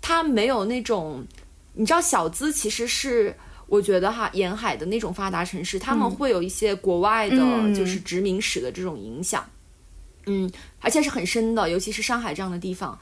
[0.00, 1.26] 它没有那种，
[1.74, 3.34] 你知道，小资其实是
[3.66, 7.36] 我觉得哈，沿海的那种发达城市，他们会有一些国外的，
[7.74, 9.44] 就是殖民史的这种影响，
[10.26, 12.98] 嗯，而且是很深的，尤其是上海这样的地方。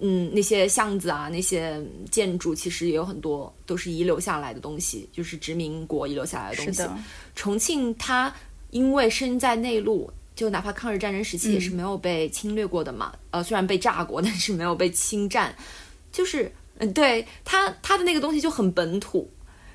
[0.00, 6.82] 嗯，那些巷子啊，那些建筑其实也有很多都是遗留下来的东西，就是殖民国遗留下来的东西。
[7.34, 8.34] 重庆它
[8.70, 13.12] 因为身在内陆，就哪怕抗日战争时期也是没有被侵略过的嘛。
[13.30, 15.54] 呃，虽然被炸过，但是没有被侵占。
[16.10, 19.30] 就是，嗯，对它它的那个东西就很本土。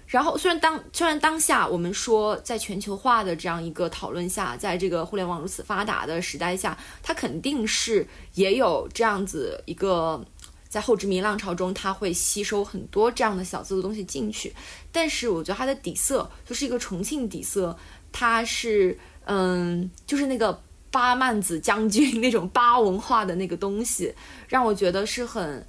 [0.08, 10.24] 然后，虽然当虽然当下我们说，在全球化的这样一个讨论下，在这个互联网如此发达的时代下，它肯定是也有这样子一个
[10.70, 14.54] 在后殖民浪潮中，它会吸收很多这样的小资的东西进去。
[14.92, 17.76] 但是，我觉得它的底色就是一个重庆底色，
[18.12, 24.14] 它是嗯，就是那个八曼子将军那种八文化的那个东西，
[24.48, 25.66] 让我觉得是很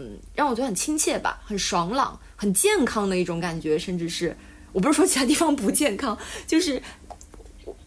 [0.00, 2.18] 嗯，让我觉得很亲切吧，很爽朗。
[2.36, 4.34] 很健康的一种感觉，甚至是
[4.72, 6.82] 我不是说其他地方不健康，就是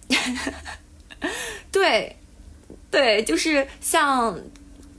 [1.71, 2.15] 对
[2.91, 4.39] 对，就是像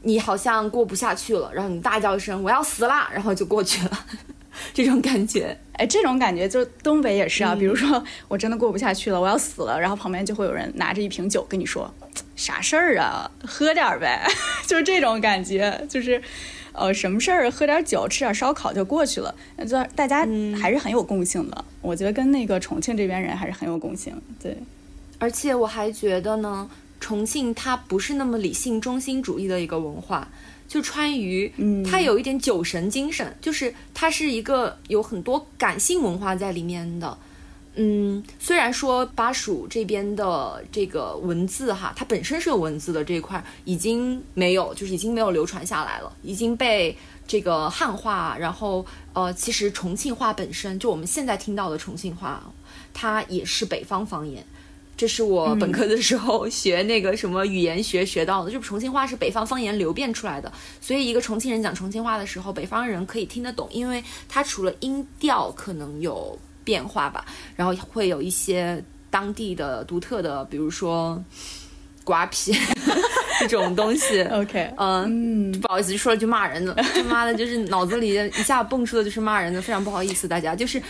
[0.03, 4.07] 你好像过不下去了，然后你大叫一声“我要死啦”，然后就过去了，
[4.74, 5.57] 这种感觉。
[5.74, 7.55] 哎，这种感觉就东北也是啊。
[7.55, 11.88] 比如说我真的过不下去了，我要死了，然后旁边就会有人拿着一瓶酒跟你说
[12.35, 14.27] ：“啥事儿啊，喝点儿呗。”
[14.66, 16.20] 就是这种感觉，就是。
[16.74, 19.34] 呃，什么事儿，喝点酒，吃点烧烤就过去了。
[19.66, 20.26] 就大家
[20.60, 24.12] 还是很有共性的，我觉得跟那个重庆这边人还是很有共性。
[24.42, 24.56] 对，
[25.18, 30.28] 而且我还觉得呢，重庆它不是那么理性中心主义的一个文化。
[30.66, 31.52] 就川渝，
[31.88, 37.16] 它有一点酒神精神，就是它是一个有很多感性文化在里面的。
[37.76, 48.37] 嗯，虽然说巴蜀这边的这个文字哈，它本身是有文字的这一块已经没有，就是已经没有流传下来了，已经被这个汉化。
[48.38, 52.40] 然后呃，其实重庆话本身就我们现在听到的重庆话，
[52.92, 54.46] 它也是北方方言。
[54.96, 60.52] 这是我本科的时候学那个什么语言学学到的，就重庆话是北方方言流变出来的。
[60.80, 66.38] 所以一个重庆人讲重庆话的时候，北方人可以听得懂，因为它除了音调可能有。
[66.64, 67.24] 变化吧，
[67.55, 71.22] 然后会有一些当地的独特的，比如说
[72.03, 72.53] 瓜皮
[73.40, 74.22] 这种东西。
[74.24, 80.55] OK，嗯，不好意思，说了句骂人的，他妈的，就是脑子里一下蹦出的就是骂人的，非常不好意思，大家。
[80.55, 80.81] 就是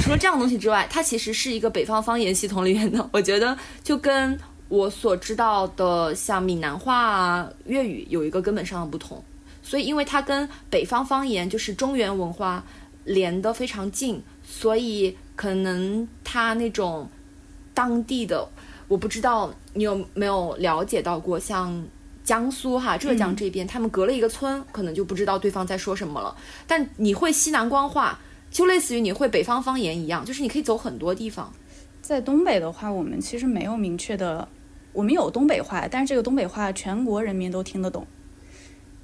[0.00, 9.22] 除了这样东西之外，它其实是一个北方方言系统里面的，我觉得就跟我所知道的像闽南话啊、粤语有一个根本上的不同。
[9.62, 12.62] 所以，因为它跟北方方言就是中原文化
[13.04, 15.16] 连得非常近，所以。
[15.36, 17.08] 可能他那种
[17.72, 18.48] 当地的，
[18.88, 21.84] 我不知道你有没有了解到过，像
[22.22, 26.34] 江苏哈、浙江这边，他们隔了一个村，可能就不知道对方在说什么了。
[26.66, 28.18] 但你会西南官话，
[28.50, 31.52] 就类似于你会北方方言一样，就是你可以走很多地方。
[32.00, 34.46] 在东北的话，我们其实没有明确的，
[34.92, 38.06] 我们有东北话，但是这个东北话全国人民都听得懂。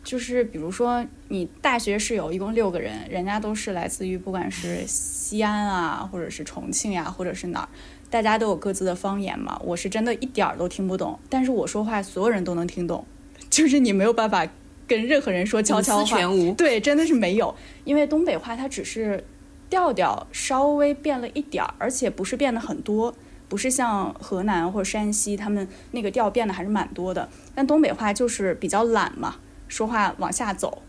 [0.02, 7.68] 就是比如说，你大学室友一共六个人，人家都是来自于不管是西安啊，或者是重庆呀，或者是哪儿，
[8.08, 9.60] 大家都有各自的方言嘛。
[9.62, 13.04] 我是真的一点儿都听不懂，但是我说话所有人都能听懂，
[13.50, 14.48] 就是你没有办法
[14.88, 16.18] 跟任何人说悄悄话。
[16.56, 19.22] 对，真的是没有，因为东北话它只是
[19.68, 23.14] 调调稍微变了一点儿，而且不是变得很多，
[23.48, 27.28] 不是像河南或者山西他们那个调变的还是蛮多的。
[27.54, 29.36] 但东北话就是比较懒嘛。
[29.70, 30.82] 说话往下走，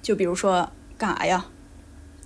[0.00, 1.44] 就比如说干啥呀，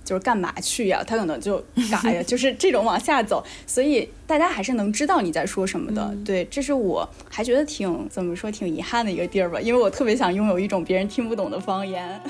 [0.05, 1.03] 就是干嘛去呀？
[1.05, 6.15] 他可能就干啥呀， 就是这种往下走，所以大家还是能知道你在说什么的。
[6.23, 12.21] 对，这是我还觉得挺怎么说挺遗憾的一个地儿吧，因为我特别想拥有一种别人听不懂的方言。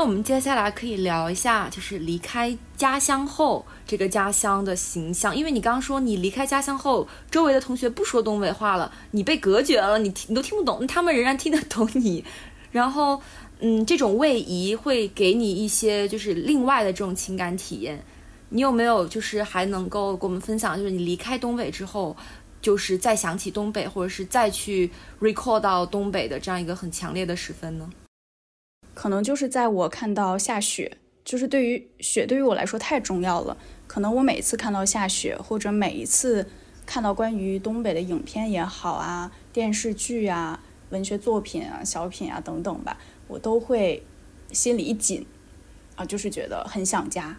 [0.00, 5.36] 那我们接下来可以聊一下，就是离开家乡后这个家乡的形象。
[5.36, 12.24] 因为你刚刚说你离开家乡后，周围的同学不说东北话了，你被隔绝了，你听你都听不懂，他们仍然听得懂你。
[12.72, 13.20] 然后，
[13.58, 18.02] 嗯，这种位移会给你一些就是另外的这种情感体验。
[18.48, 22.16] 你有没有就是还能够跟我们分享，就是你离开东北之后，
[22.62, 27.86] 就是再想起东北，或者是再去 recall 到东北的这样一个很强烈的时分呢？
[29.00, 33.56] 可能就是在我看到下雪，就是对于雪对于我来说太重要了。
[33.86, 36.46] 可能我每次看到下雪，或者每一次
[36.84, 44.04] 看到关于东北的影片也好啊，电视剧啊、文学作品啊、小品啊等等吧，我都会
[44.52, 45.26] 心里一紧
[45.96, 47.38] 啊，就是觉得很想家。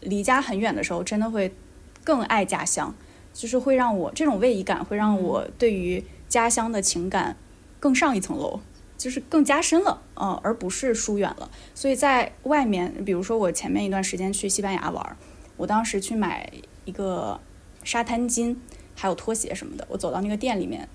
[0.00, 1.54] 离家很远的时候，真的会
[2.02, 2.94] 更爱家乡，
[3.34, 7.36] 就是会让我这种位移感会让我对于家乡的情感
[7.78, 8.60] 更上一层楼。
[8.98, 11.48] 就是更加深了，嗯，而不是疏远了。
[11.74, 15.16] 所以在外面，比如说我前面一段时间去西班牙玩，
[15.56, 16.52] 我当时去买
[16.84, 17.40] 一个
[17.84, 18.56] 沙滩巾，
[18.94, 19.86] 还有拖鞋什么的。
[19.88, 20.86] 我走到那个店里面，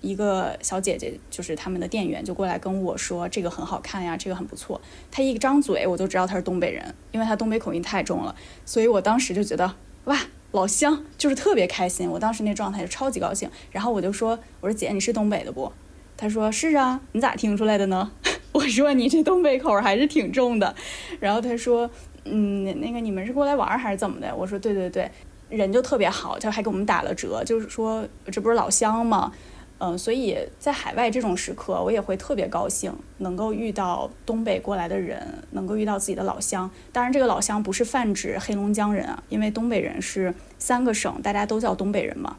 [0.00, 8.34] 一个小姐姐就是他们的店员，就过来跟我说：“这个很好看呀，这个很不错。”她一张嘴，我就知道她是东北人，因为她东北口音太重了。
[8.66, 10.18] 所以我当时就觉得，哇，
[10.50, 12.10] 老乡，就是特别开心。
[12.10, 13.48] 我当时那状态就超级高兴。
[13.70, 15.72] 然后我就说：“我说姐，你是东北的不？”
[16.16, 18.10] 他说是啊，你咋听出来的呢？
[18.52, 20.74] 我说你这东北口还是挺重的。
[21.18, 21.90] 然后他说，
[22.24, 24.34] 嗯，那个你们是过来玩还是怎么的？
[24.34, 25.10] 我说对对对，
[25.48, 29.32] 人就特别好，他还给我们打了折，就是说这不是老乡吗？
[29.78, 36.70] 嗯，所以在海外这种时刻，我也会特别高兴，能够遇到东北过来的人，能够遇到自己的老乡。
[36.92, 42.36] 当然，这个老乡不是泛指黑龙江人啊，因为东北人是三个省，大家都叫东北人嘛。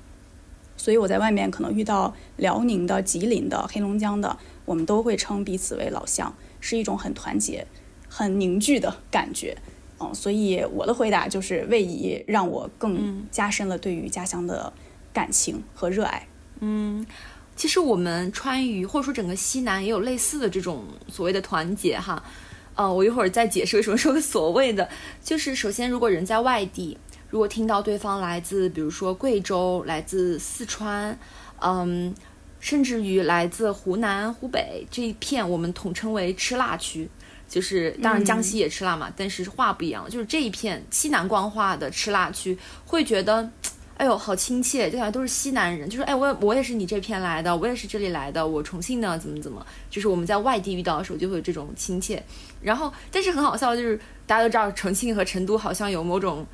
[0.78, 7.66] 所以我在外面可能遇到辽宁的、吉林的、黑龙江的，我们都会称彼此为老乡，是一种很团结、
[8.08, 9.58] 很凝聚的感觉。
[10.00, 14.72] 嗯，所以我的回答就是位移让我更加深了对于家乡的
[15.14, 16.28] 感情和热爱。
[16.60, 17.06] 嗯，
[17.56, 22.22] 其实我们川渝或者说整个西南也有类似的这种所谓的团结哈。
[22.76, 24.90] 呃，我一会儿再解释为什么说所谓的，
[25.24, 26.98] 就是首先如果人在外地。
[27.30, 31.18] 如果听到对方来自，比如说贵州，来自四川，
[31.60, 32.14] 嗯，
[32.60, 37.10] 甚至于来自湖南、湖北这一片，我们统称为吃辣区，
[37.50, 43.50] 就是当然江西也吃辣嘛，但是话不一样，就是这一片西南官话的吃辣区，会觉得，
[43.98, 52.24] 哎呦，好亲切，就感觉都是西南人，就是哎，我我也是你这片来的，我也是这里来的，我重庆的怎么怎么，就是我们在外地遇到的时候就会有这种亲切，
[52.62, 56.46] 然后但是很好笑，就是大家都知道重庆和成都好像有某种。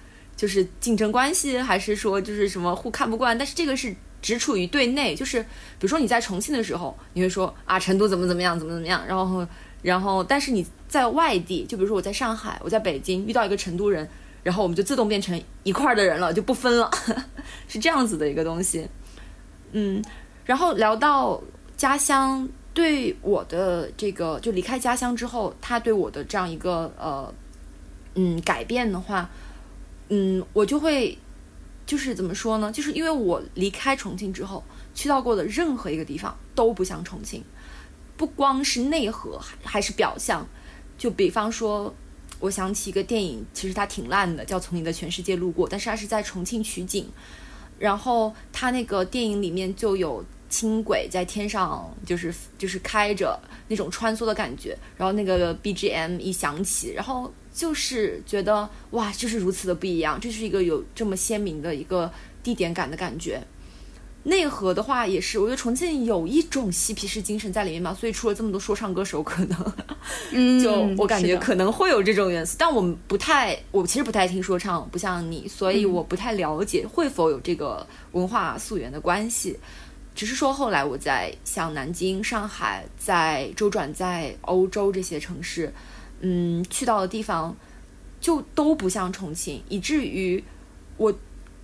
[0.42, 3.38] 就是竞争关系，还是说就是什么互看不惯？
[3.38, 9.48] 但是这个是只处于对内，就是比如说你在重庆的时候，你会说啊成都怎么怎么样，怎么怎么样，然后
[9.84, 14.10] 然后但是你在外地，就比如说我在上海，我在北京遇到一个成都人，
[14.42, 16.90] 然后我们就自动变成一块儿的人了，就不分了，
[17.70, 18.88] 是这样子的一个东西。
[19.74, 20.04] 嗯，
[20.44, 21.40] 然后聊到
[21.78, 27.32] 家乡对我的这个，就离开家乡之后，他对我的这样一个呃
[28.16, 29.30] 嗯改变的话。
[30.14, 31.18] 嗯，我就会，
[31.86, 32.70] 就是怎么说呢？
[32.70, 34.62] 就是因为我离开重庆之后，
[34.94, 37.42] 去到过的任何一个地方都不像重庆，
[38.18, 40.46] 不光是内核，还还是表象。
[40.98, 41.96] 就比方说，
[42.42, 47.10] 我想起一个电影，其实它挺烂的，叫《从你的全世界路过》，但是它是在重庆取景，
[47.80, 57.34] 然后它那个电影里面就有轻轨在天上，就是就是开着那种穿梭的感觉，然后那个 BGM 一响起，然后。
[57.54, 62.10] 就是觉得哇，就是如此的不一样，这是一个有这么鲜明的一个
[62.42, 63.44] 地点感的感觉。
[64.24, 69.74] 内核的话也是，我觉得重庆有一种嬉皮士精神在里面嘛，所以出了这么多说唱歌手，可能，
[70.32, 72.56] 嗯，就我感觉可能会有这种元素。
[72.58, 79.60] 但我们不太，我其实不太听说唱，不像你，所以我不太了解会否有这个文化溯源的关系。
[80.14, 85.74] 只是说后来我在像南京、上海，在周转在欧洲这些城市。
[86.24, 87.56] 嗯，去到的地方
[88.20, 90.44] 就都不像重庆，以至于
[90.98, 91.12] 我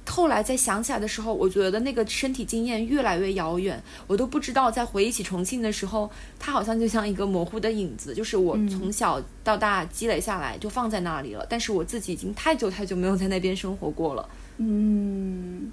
[0.09, 14.27] 后来再想起来的时候，我觉得那个身体经验越来越遥远，我都不知道在回忆起重庆的时候，它好像就像一个模糊的影子，就是我从小到大积累下来就放在那里了，但是我自己已经太久太久没有在那边生活过了。
[14.57, 15.71] 嗯，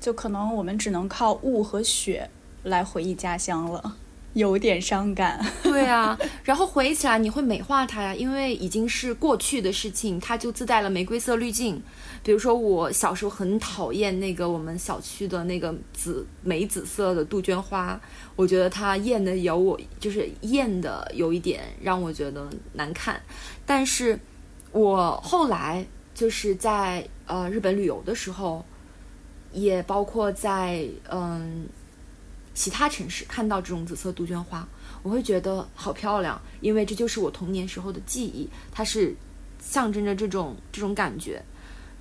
[0.00, 2.28] 就可能我们只能靠雾和雪
[2.64, 3.96] 来回忆家乡了。
[4.34, 5.44] 有点伤感。
[5.60, 11.82] 对啊，然后回忆起来你会美化它呀，因为已经是过去的事情，它就自带了玫瑰色滤镜。
[12.22, 18.00] 比如说我小时候很讨厌那个我们小区的那个紫玫紫色的杜鹃花，
[18.36, 23.20] 我觉得它艳的有我就是艳的有一点让我觉得难看。
[23.66, 24.16] 但是
[24.70, 25.84] 我后来
[26.14, 28.64] 就是在呃日本旅游的时候，
[29.52, 31.66] 也包括在嗯
[32.54, 34.68] 其他城市看到这种紫色杜鹃花，
[35.02, 39.14] 我会觉得好漂亮，因为这就是我童年时候的记忆，它是
[39.60, 41.42] 象征着这种这种感觉。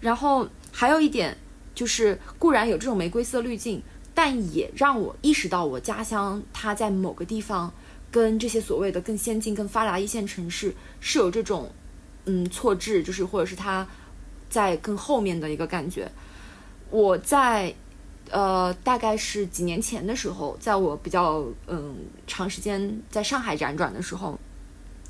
[0.02, 1.38] 然后还有一点
[1.76, 3.82] 就是，固然有这种玫瑰色滤镜，
[4.14, 7.72] 但也让我意识到我家乡它在某个地方
[8.12, 11.72] 跟这些所谓的更先进、更发达一线城市是有这种
[12.26, 13.88] 嗯错置，就是或者是它
[14.50, 16.12] 在更后面的一个感觉。
[16.90, 17.74] 我在
[18.30, 21.96] 呃大概是几年前的时候，在我比较嗯
[22.28, 24.40] 长时间在上海辗转的时候，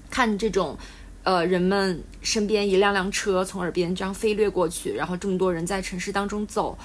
[0.10, 0.78] 看这种。
[1.22, 6.76] 呃，人们身边一辆辆车从耳边这样飞掠过去，然后这么多人在城市当中走，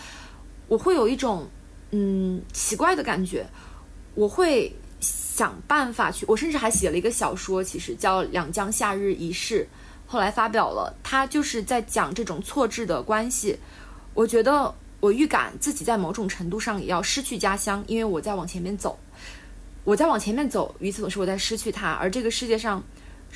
[0.66, 1.46] 我会有一种
[1.92, 3.46] 嗯奇怪的感觉。
[4.16, 9.62] 我会想办法去，我甚至还写了一个小说，其实叫《两江夏日一世》，
[10.10, 10.92] 后来发表了。
[11.04, 13.56] 它就是在讲这种错置的关系。
[14.14, 18.98] 我觉得我预感自己在某种程度上也要失去家乡，因为我在往前面走，
[19.84, 22.82] 我在往前面走，与此同时我在失去它，而这个世界上。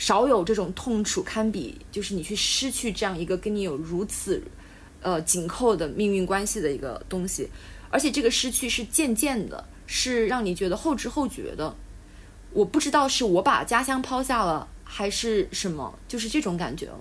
[0.01, 4.41] 少有这种痛楚堪比，就是你去失去这样一个跟你有如此，
[5.03, 7.51] 呃紧扣的命运关系的一个东西，
[7.91, 11.75] 而且这个失去是渐渐的，是让你觉得后知后觉的。
[12.53, 17.01] 我不知道是我把家乡抛下了，还是什么，就是这种感觉了。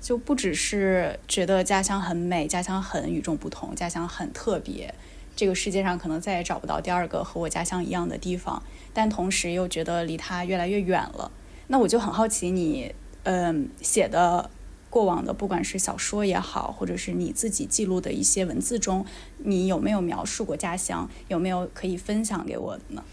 [0.00, 4.94] 就不只是觉得家乡很美，家乡很与众不同，家乡很特别，
[5.34, 11.30] 这个世界上可能再也找不到第二个和我家乡一样的地方，但同时又觉得离它越来越远了。
[11.66, 12.94] 那我就很好奇，你
[13.24, 14.48] 嗯写的
[14.88, 19.04] 过往的，不管是小说也好，或者是你自己记录的一些文字中，
[19.38, 21.10] 你有没有描述过家乡？
[21.28, 23.04] 有没有可以分享给我的呢？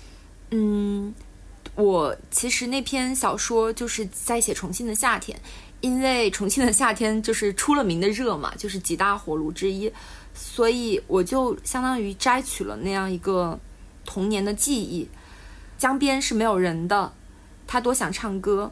[0.51, 1.13] 嗯，
[1.75, 5.37] 我其实那篇小说就是在写重庆的夏天，
[5.85, 9.93] 因为重庆的夏天就是出了名的热嘛， 就是几大火炉之一，
[10.33, 13.59] 所以我就相当于摘取了那样一个
[14.03, 15.07] 童年的记忆。
[15.77, 17.13] 江边是没有人的。
[17.67, 18.71] 他多想唱歌，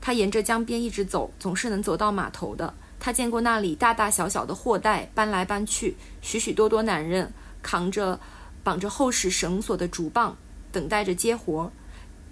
[0.00, 2.72] 他沿着江边一直走，总是能走到码头的。
[3.00, 8.20] 他见过那里大大小小的货袋搬来搬去，许许多多男人扛着
[8.62, 10.36] 绑着厚实绳索的竹棒，
[10.70, 11.72] 等待着接活。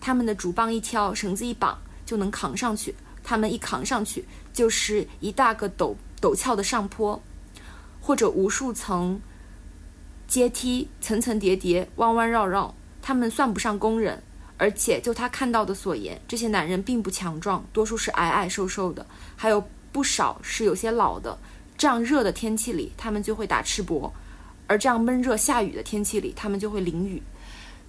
[0.01, 2.95] 他们的竹棒一挑，绳子一绑，就能扛上去。
[3.25, 7.21] 他们一扛上去，就是一大个陡陡峭的上坡，
[8.01, 9.21] 或者无数层
[10.29, 12.73] 阶梯，层层叠叠，弯弯绕绕。
[13.03, 14.23] 他们算不上工人。
[14.57, 19.05] 而且，就他看到的所言，这些男人并不强壮，多数是矮矮瘦瘦的，
[19.35, 21.37] 还有不少是有些老的。
[21.77, 24.09] 这样热的天气里，他们就会打赤膊；
[24.69, 27.21] 而这样闷热下雨的天气里，他们就会淋雨。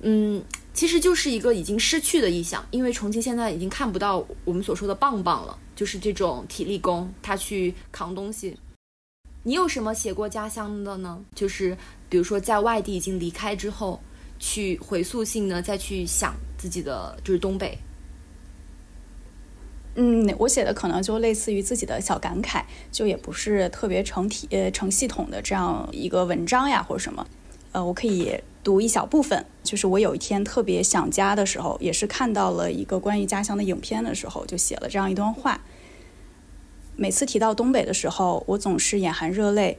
[0.02, 0.44] 嗯，
[0.76, 8.56] 其实就是一个已经失去的意象，因为重庆现在已经看不到我们所说的棒棒了，就是这种体力工，他去扛东西。
[9.42, 11.20] 你有什么写过家乡的呢？
[11.34, 11.76] 就是
[12.08, 14.00] 比如说在外地已经离开之后，
[14.38, 16.36] 去回溯性的再去想。
[16.58, 17.78] 自己的就是东北，
[19.96, 27.28] 嗯，我写的可能就类似于自己的小感慨，就也不是特别成体呃成系统的这样一个文章呀或者什么，
[27.74, 28.34] 呃，我可以
[28.66, 35.62] 读一小部分，就是我有一天特别想家的时候，也是看到了一个关于家乡的影片的时候，就写了这样一段话。
[36.96, 39.78] 每次提到东北的时候，我总是眼含热泪，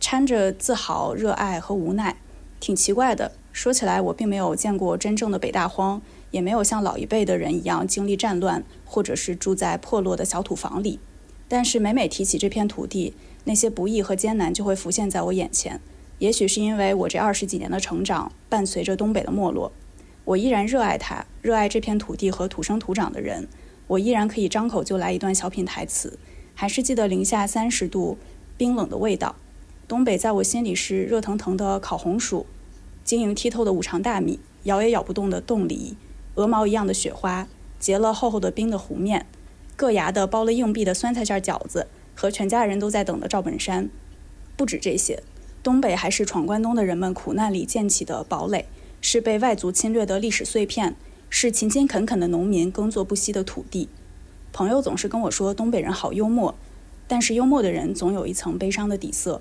[0.00, 2.16] 掺着自豪、热爱和无奈，
[2.58, 3.30] 挺奇怪的。
[3.52, 10.98] 说起来，我并没有见过真正的北大荒，也没有像老一辈的人一样经历战乱，或者是住在破落的小土房里。
[11.46, 13.14] 但是每每提起这片土地，
[13.44, 15.80] 那些不易和艰难就会浮现在我眼前。
[16.18, 19.72] 也许是因为我这二十几年的成长伴随着东北的没落，
[20.24, 23.48] 我依然热爱它，热爱这片土地和土生土长的人。
[23.86, 26.18] 我依然可以张口就来一段小品台词，
[26.54, 28.16] 还是记得零下三十度
[28.56, 29.36] 冰冷的味道。
[29.86, 32.46] 东北在我心里是热腾腾的烤红薯。
[33.04, 35.94] 晶莹剔透的五常大米，咬也咬不动的冻梨，
[36.36, 37.46] 鹅毛一样的雪花，
[37.78, 39.26] 结了厚厚的冰的湖面，
[39.76, 43.90] 硌牙的包了硬币的酸菜馅饺子，和全家人都在等的赵本山。
[44.56, 45.22] 不止这些，
[45.64, 48.66] 东北还是闯关东的人们苦难里建起的堡垒，
[49.00, 50.94] 是被外族侵略的历史碎片，
[51.30, 53.88] 是勤勤恳恳的农民耕作不息的土地。
[54.52, 56.54] 朋友总是跟我说东北人好幽默，
[57.08, 59.40] 但是幽默的人总有一层悲伤的底色。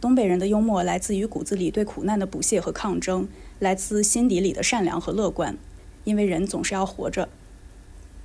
[0.00, 3.26] 东北人的幽默来自于骨子里对苦难的不屑和抗争，
[3.58, 5.56] 来自心底里的善良和乐观。
[6.04, 7.28] 因为人总是要活着。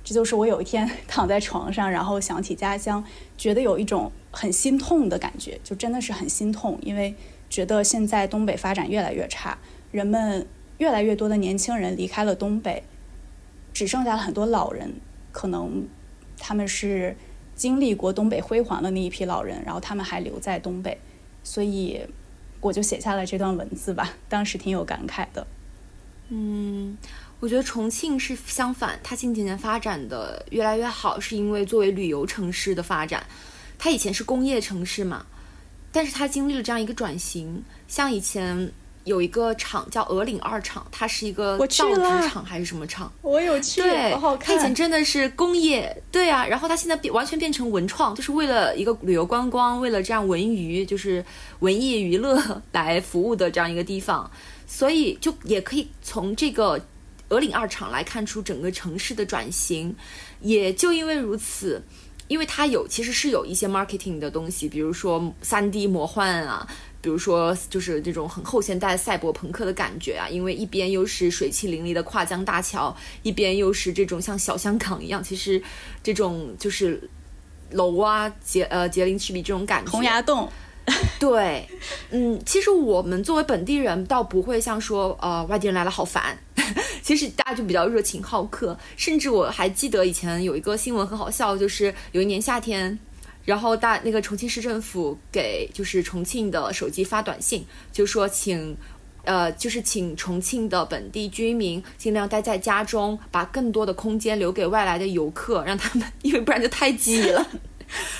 [0.04, 3.04] 这就是我有一天躺在床上，然后想起家乡，
[3.36, 7.14] 觉得有一种很心痛的感觉，就真的是很心痛，因为
[7.50, 9.58] 觉得现在东北发展越来越差，
[9.92, 10.46] 人们
[10.78, 12.82] 越来越多的年轻人离开了东北，
[13.74, 14.94] 只剩下了很多老人，
[15.32, 15.86] 可能
[16.38, 17.14] 他们是
[17.54, 20.96] 经历过东北辉煌的那一批老人，然后他们还留在东北，
[21.42, 22.00] 所以
[22.60, 25.46] 我就写下了这段文字吧，当时挺有感慨的。
[26.28, 26.96] 嗯。
[27.40, 33.24] 我觉得重庆是相反，它近几年发展的越来越好，是因为作为旅游城市的发展。
[33.78, 35.24] 它以前是工业城市嘛，
[35.92, 37.62] 但是它经历了这样一个转型。
[37.88, 38.70] 像以前
[39.04, 43.12] 有一个厂叫鹅岭二厂，它是一个造纸厂还是什么厂？
[43.22, 44.54] 我有去，对，好看。
[44.54, 46.46] 它以前真的是工业，对啊。
[46.46, 51.24] 然后它现在变完全变成文创，就是为了一个旅游观光，为了这样文娱，就是
[51.60, 54.30] 文艺娱乐来服务的这样一个地方。
[54.66, 56.80] 所以就也可以从这个。
[57.30, 59.94] 鹅岭二厂来看出整个城市的转型，
[60.40, 61.80] 也就因为如此，
[62.30, 66.64] 因为它有其实是有一些 marketing 的东西，比如说三 D 魔幻啊，
[67.02, 75.60] 比如说就是这种很后现代赛博朋克的感觉啊，因为一边又是水汽淋漓的跨江大桥，一边又是这种像小香港一样，其实
[76.04, 77.02] 这种就是
[77.72, 79.90] 楼啊杰呃杰林赤壁这种感觉。
[79.90, 80.48] 洪崖洞。
[81.18, 81.68] 对，
[82.10, 86.38] 嗯，其实我们作为本地人，倒不会像说，呃，外地人来了好烦。
[87.02, 92.98] 其实大家就比较热情好客，甚至我还记得以前有一个新闻很好笑，就是有一年夏天，
[93.44, 98.76] 然后大那个重庆市政府给就是重庆的手机发短信，就说请，
[99.24, 107.44] 呃，就是请重庆的本地居民尽量待在家中，把更多的空间留给外来的游客，让他们， 因为不然就太挤了。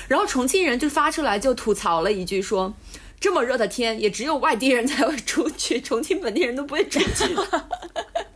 [0.09, 2.75] 然后重庆人就发出来就吐槽了一句说
[3.21, 7.35] ：“这么热的天，也只有外地人才会出去，重庆本地人都不会出去。”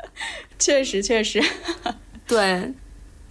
[0.59, 1.43] 确实，确实，
[2.27, 2.73] 对，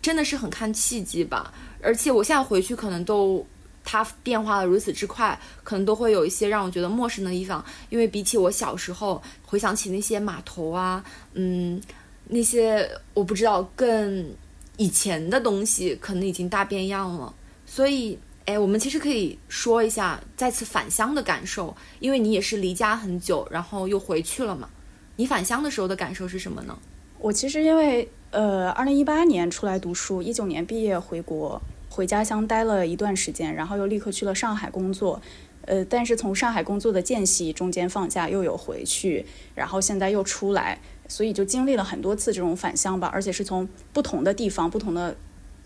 [0.01, 1.53] 真的是很看契机吧。
[1.81, 3.45] 而且我现在回去，可能都
[3.83, 7.63] 它变化的如此之快，可能都会有一些让我觉得陌生的地方。
[7.89, 11.81] 因为比起我小时候回想起那些码头啊，嗯，
[12.27, 14.33] 那些我不知道更
[14.77, 17.33] 以前的东西，可能已经大变样了。
[17.75, 24.69] 所以，哎，我们其实可以说一下再次返乡的感受，因为你也是离家很久，然后又回去了嘛。
[25.15, 26.77] 你返乡的时候的感受是什么呢？
[27.17, 31.59] 我其实因为呃，二零一八年出来读书，一九年毕业回国，
[31.89, 35.19] 回家乡待了一段时间，然后又立刻去了上海工作。
[35.65, 45.17] 呃，但是从上海工作的间隙中间放假又有回去，然后现在又出来，所以就经历了很多次这种返乡吧，而且是从不同的地方、不同的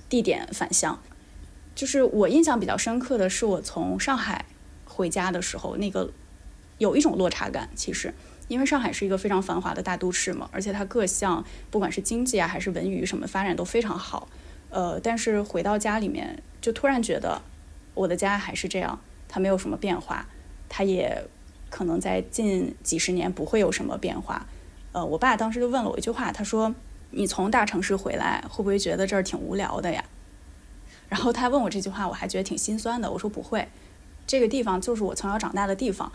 [0.07, 0.97] 地点返乡。
[1.77, 4.43] 就是我印象比较深刻的是，我从上海
[4.83, 6.11] 回家的时候，那个
[6.79, 7.69] 有一种落差感。
[7.75, 8.11] 其实，
[8.47, 14.27] 因为上海是一个非常繁华的大都市嘛，而且它各项不管是经济啊还是文娱什么发展都非常好。
[14.71, 17.39] 呃，但是回到家里面，就突然觉得
[17.93, 18.99] 我的家还是这样，
[19.29, 20.27] 它没有什么变化，
[20.67, 21.23] 它也
[21.69, 24.47] 可能在近几十年不会有什么变化。
[24.93, 26.73] 呃，我爸当时就问了我一句话，他说
[27.11, 30.03] ：“你从大城市回来，会不会觉得这儿挺无聊的呀？”
[31.09, 33.11] 然后他问我这句话，我还觉得挺心酸的。
[33.11, 33.67] 我说不会，
[34.25, 36.11] 这个地方就是我从小长大的地方。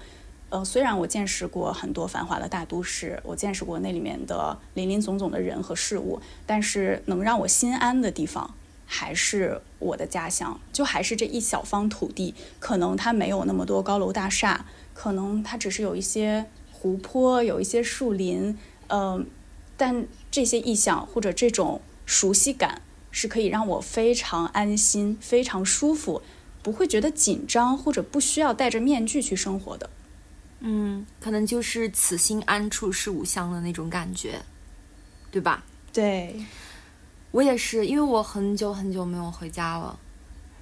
[0.50, 12.34] 呃，虽然我见识过很多繁华的大都市，我见识过那里面的林林总总的人和事物，但是能让我心安的地方还是我的家乡，就还是这一小方土地。
[12.58, 19.26] 可能它没有那么多高楼大厦，可能它只是有一些湖泊，有一些树林，嗯，
[19.78, 22.82] 但这些意象或者这种熟悉感。
[23.12, 26.20] 是可以让我非常安心、非常舒服，
[26.62, 29.88] 不会觉得紧张或者不需要戴着面具去生活的。
[30.60, 34.40] 嗯，可能就是此心安处是吾乡的那种感觉，
[35.30, 35.64] 对吧？
[35.92, 36.34] 对，
[37.32, 39.98] 我也是，因为我很久很久没有回家了，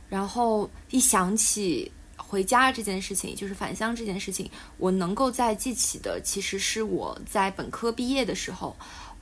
[0.09, 8.75] 然后一想起回家这件事情，就是返乡这件事情，我能够再记起的，其实是我在本科毕业的时候，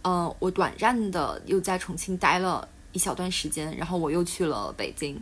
[0.02, 2.66] 嗯，我短暂的又在重庆待了。
[2.92, 5.20] 一小段时间，然后我又去了北京，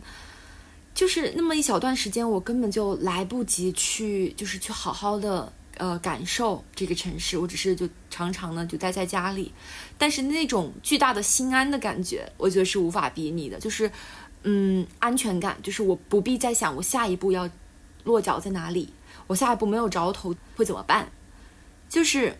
[0.95, 9.51] 就是那么一小段时间，我根本就来不及去，就是去好好的呃感受这个城市，我只是就常常呢就待在家里，
[9.97, 13.91] 但是那种巨大的心安的感觉，我觉得是无法比拟的，就是
[14.43, 17.49] 嗯安全感，就是我不必再想我下一步要
[18.05, 18.89] 落脚在哪里，
[19.27, 21.11] 我下一步没有着头会怎么办，
[21.89, 22.37] 就是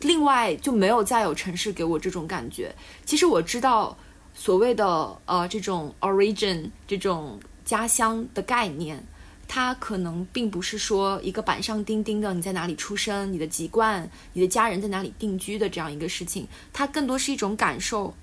[0.00, 2.74] 另外就没有再有城市给我这种感觉，
[3.06, 3.96] 其实我知道。
[4.34, 9.04] 所谓的呃这种 origin 这种家乡的概念，
[9.46, 18.14] 它可能并不是说一个板上钉钉的你在哪里出生、你的籍贯、你的家人在哪里定居的这样一个事情，它更多是一种感受。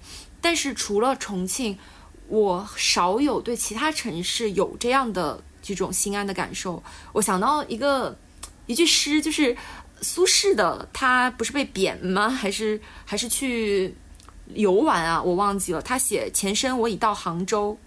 [0.41, 1.77] 但是除了重庆，
[2.27, 6.81] 我少有对其他城市有这样的这种心安的感受。
[7.13, 8.17] 我想到一个
[8.65, 9.55] 一句诗，就是
[10.01, 12.29] 苏轼的，他不是被贬吗？
[12.29, 13.93] 还是还是去
[14.53, 15.21] 游玩啊？
[15.21, 15.81] 我忘记了。
[15.81, 17.77] 他写前生我已到杭州，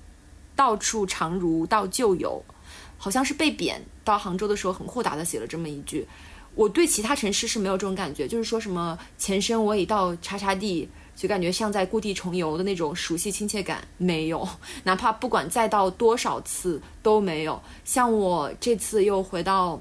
[0.55, 2.43] 到处常如到旧游。
[2.97, 6.07] 好像是被贬到杭州的时候，很豁达的写了这么一句。
[6.55, 14.49] 我对其他城市是没有这种感觉，就是说什么前生我已到叉叉地，就感觉像在故地重游的那种熟悉亲切感没有。
[14.85, 17.61] 哪怕不管再到多少次都没有。
[17.85, 19.81] 像我这次又回到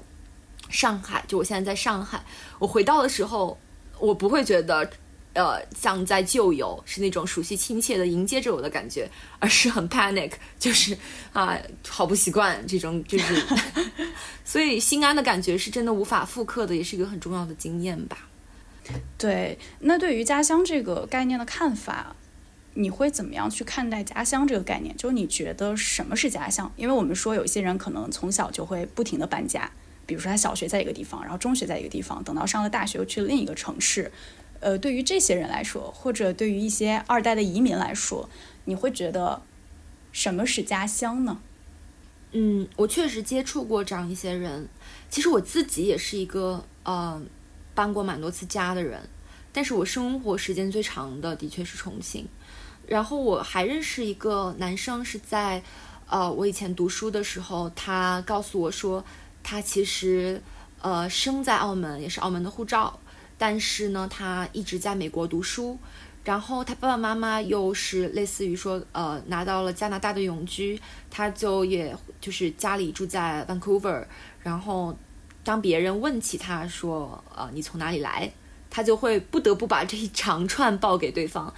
[0.68, 2.24] 上海，就我现在在上海，
[2.58, 3.56] 我回到的时候，
[4.00, 4.90] 我不会觉得。
[5.34, 9.08] 呃，像在旧友是那种熟悉亲切的迎接着我的感觉，
[9.38, 10.96] 而是很 panic， 就是
[11.32, 11.58] 啊，
[11.88, 13.42] 好不习惯这种，就是，
[14.44, 18.28] 所以心安的感觉是真的无法复刻的，也是一个很重要的经验吧。
[19.16, 22.14] 对，那对于家乡这个概念的看法，
[22.74, 24.94] 你会怎么样去看待家乡这个概念？
[24.96, 26.70] 就是你觉得什么是家乡？
[26.76, 29.70] 因为我们说有些人可能从小就会不停的搬家，
[30.04, 34.12] 比如说他小学在一个地方，然后中学在一个地方，等到上了大学又去了另一个城市。
[34.62, 38.30] 呃，对于这些人来说，或者对于一些二代的移民来说，
[38.64, 39.42] 你会觉得
[40.12, 41.40] 什么是家乡呢？
[42.30, 44.68] 嗯，我确实接触过这样一些人。
[45.10, 47.20] 其实我自己也是一个呃
[47.74, 49.08] 搬过蛮多次家的人，
[49.52, 52.26] 但是我生活时间最长的的确是重庆。
[52.86, 55.62] 然后我还认识一个男生，是在
[56.06, 59.04] 呃我以前读书的时候，他告诉我说，
[59.42, 60.40] 他其实
[60.80, 62.98] 呃生在澳门，也是澳门的护照。
[63.42, 65.76] 但是呢，他一直在美国读书，
[66.22, 70.80] 然后他爸爸妈妈又是类似于说，呃，拿到了加拿大的永居，
[71.10, 74.04] 他就也就是家里住在 Vancouver，
[74.44, 74.96] 然后
[75.42, 78.32] 当别人问起他说，呃，你从哪里来，
[78.70, 81.52] 他就会不得不把这一长串报给对方。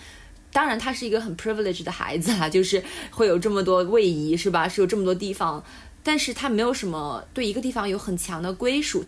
[0.50, 4.66] 当然，他是一个很 privileged 的孩子啊，就是会有这么多位移，是吧？
[4.66, 5.62] 是有这么多地方，
[6.02, 9.04] 但是他没有什么对一个地方有很强的归属。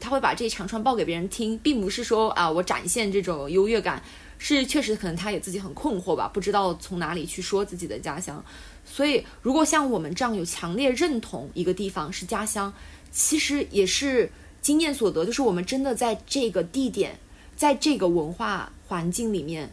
[0.00, 4.02] 他会把这一长串报给别人听，并不是说啊，我展现这种优越感，
[4.38, 8.42] 是确实可能他也自己很困惑吧，不知道从哪里去说自己的家乡。
[8.84, 12.72] 所以，如果像我们这样有强烈认同一个地方是家乡，
[13.12, 14.28] 其实也是
[14.62, 17.18] 经验所得，就是我们真的在这个地点，
[17.54, 19.70] 在这个文化环境里面，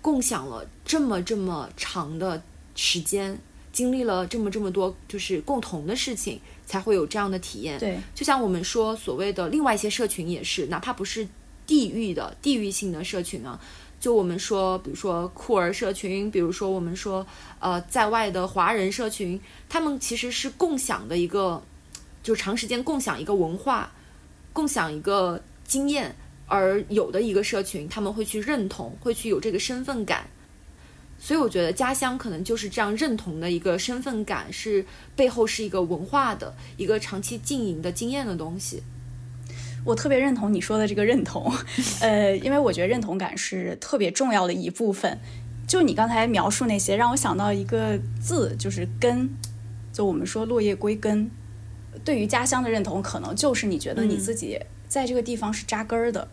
[0.00, 2.42] 共享了这么这么长的
[2.74, 3.38] 时间，
[3.72, 6.40] 经历了这么这么多就是共同的事情。
[6.66, 7.78] 才会有这样的体验。
[7.78, 11.26] 对，就像我们说所谓的另外一些社群也是，哪怕不是
[11.66, 13.58] 地域的地域性的社群啊，
[13.98, 17.26] 就我们说，比如说酷儿社群，比如说我们说
[17.60, 21.62] 呃在外的华人社群，他们其实是共享的一个，
[22.22, 23.92] 就长时间共享一个文化，
[24.52, 26.14] 共享一个经验
[26.46, 30.28] 而有的一个社群，他们会去认同，会去有这个身份感。
[31.26, 38.84] 所以我觉得家乡可能就是这样认同的一个身份感，是背后是一个文化的一个长期经营的经验的东西。
[39.84, 41.52] 我特别认同你说的这个认同，
[42.00, 45.18] 呃，因为我觉得认同感是特别重要的一部分。
[45.66, 49.28] 就你刚才描述那些，让我想到一个字，就是根。
[49.92, 51.28] 就我们说落叶归根，
[52.04, 56.28] 对于家乡的认同，可能就是你觉得你自己在这个地方是扎根儿的，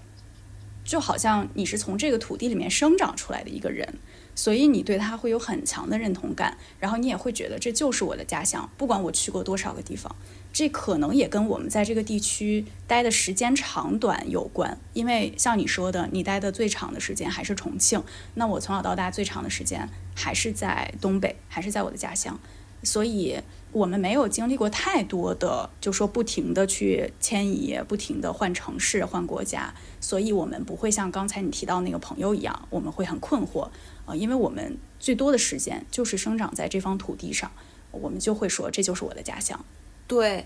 [0.83, 3.91] 就好像你是从这个土地里面生长出来的一个人。
[4.35, 10.15] 所以你对他会有很强的认同感，然后你也会觉得这就是我的家乡，不管我去过多少个地方，
[10.51, 14.77] 这可能也跟我们在这个地区待的时间长短有关。
[14.93, 18.03] 因为像你说的，你待的最长的时间还是重庆，
[18.35, 22.39] 那我从小到大最长的时间还是在东北，还是在我的家乡，
[22.83, 23.39] 所以。
[23.73, 33.67] 我们没有经历过太多的，就说不停的去迁移，不停的换城市、换国家，所以我们不会像刚才你提到那个朋友一样，我们会很困惑
[34.05, 37.51] 啊，因为我们最多的时间就是生长在这方土地上，
[37.91, 39.63] 我们就会说这就是我的家乡。
[40.07, 40.45] 对，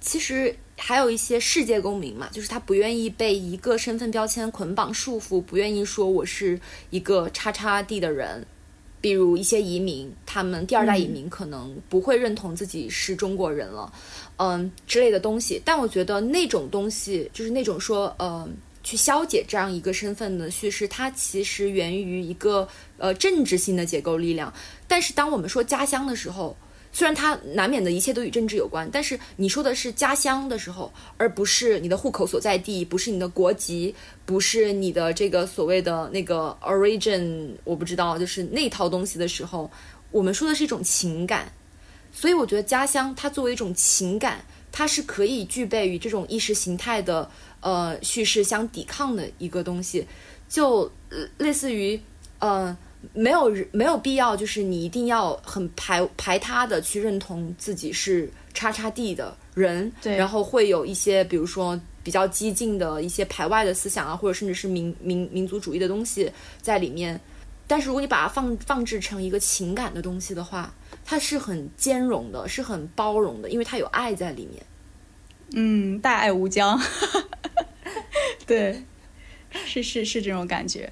[0.00, 8.46] 其实还有一些世界公民嘛，就是他不愿意被一个身份标签捆绑束缚，不愿意说我是一个叉叉地的人。
[9.00, 13.92] 比如一些移民，他们第二代移民可能不会认同自己是中国人了，
[14.38, 15.62] 嗯之类的东西。
[15.64, 18.48] 但我觉得那种东西，就是那种说，呃，
[18.88, 22.66] 去消解这样一个身份的叙事，它其实源于一个
[22.96, 24.50] 呃政治性的结构力量。
[24.86, 26.56] 但是当我们说家乡的时候，
[26.90, 39.70] 虽然它难免的一切都与政治有关，但是你说的是家乡的时候，而不是你的户口所在地，不是你的国籍，不是你的这个所谓的那个 origin，我不知道，就是那套东西的时候，
[40.10, 41.52] 我们说的是一种情感。
[42.10, 47.30] 所以我觉得家乡它作为一种情感，它是可以具备与这种意识形态的
[47.60, 50.06] 呃叙事相抵抗的一个东西，
[50.48, 50.90] 就
[51.38, 52.00] 类似于
[52.38, 52.76] 呃
[53.12, 66.30] 没有没有必要，就是你一定要很排排他的去认同自己是叉叉地的人，对，然后会有一些比如说比较激进的一些排外的思想啊，或者甚至是民民民族主义的东西
[66.60, 67.20] 在里面。
[67.70, 70.72] 但是如果你把它放放置成一个情感的东西的话，
[71.04, 74.64] 它是很兼容的，是很包容的，因为它有爱在里面。
[75.52, 76.80] 嗯，大爱无疆。
[78.48, 78.82] 对，
[79.64, 80.90] 是是是这种感觉。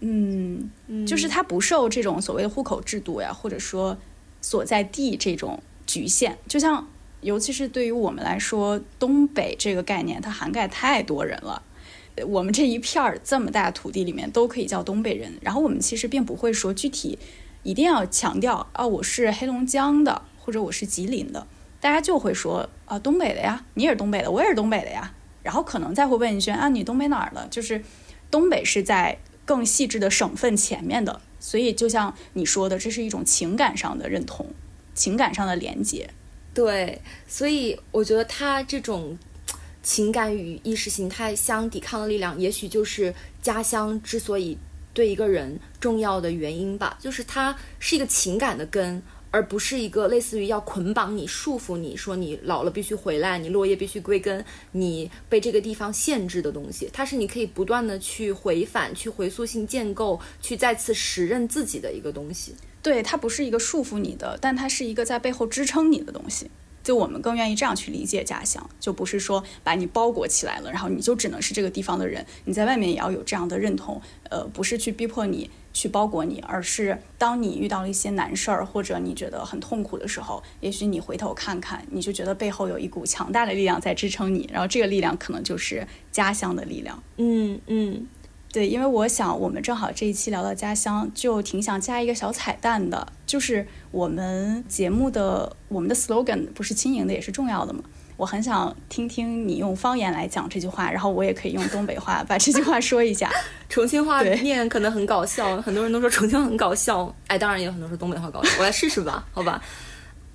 [0.00, 0.70] 嗯，
[1.06, 3.98] 就是它不受这种所谓的户口制度呀，或者说
[4.40, 6.38] 所在地这种局限。
[6.48, 6.88] 就像，
[7.20, 11.62] 尤其是对于我们来说，东北这个概念，它涵盖太多人了。
[12.26, 17.18] 我们这一片儿这么大土地里面都可以叫东北人，然后我们其实并不会说具体
[17.62, 21.46] 一定要强调啊，我是黑龙江的或者我是吉林的，
[21.80, 27.46] 大家就会说啊东北的呀，你也是东北的，我也是东北的呀，然后可能再会问一句啊你东北哪儿的？
[27.48, 27.82] 就是
[28.30, 34.46] 东北是在更细致的省份前面的，所以就像你说的，这是一种情感上的认同，
[34.94, 36.08] 情感上的连接。
[36.54, 39.18] 对，所以我觉得他这种。
[39.84, 43.12] 情感与意识形态相抵抗的力量，也许就是
[43.42, 44.56] 家乡之所以
[44.94, 46.96] 对一个人重要的原因吧。
[47.00, 49.02] 就是它是一个情感的根，
[49.32, 56.88] 而不是一个类似于要捆绑你、束缚你说你老了必须回来，你落叶必须归根，你被这个地方限制的东西。
[56.92, 62.54] 它是你可以不断的去回返、去回溯性建构、去再次实认自己的一个东西。
[62.82, 66.48] 对，它不是一个束缚你的，但它是一个在背后支撑你的东西。
[66.84, 74.02] 就我们更愿意这样去理解家乡，就不是说把你包裹起来了，然后你就只能是这个地方的人，你在外面也要有这样的认同。
[74.28, 87.02] 呃，不是去逼迫你去包裹你，而是当你遇到了一些难事儿，或者你觉得很痛苦的时候，也许你回头看看，你就觉得背后有一股强大的力量在支撑你，然后这个力量可能就是家乡的力量。
[87.16, 88.06] 嗯嗯。
[88.52, 97.82] 对，因为我想我们正好这一期聊到家乡，就挺想加一个小彩蛋的，就是我们节目的我们的 slogan 不是轻盈的也是重要的嘛。
[98.22, 103.28] 我很想听听你用方言来讲这句话，然后我也可以用东北话把这句话说一下。
[103.68, 108.50] 重庆话念可能很搞笑，很多人都说重庆很搞笑，哎，当然也有很多说东北话搞笑。
[108.60, 109.60] 我来试试吧，好吧。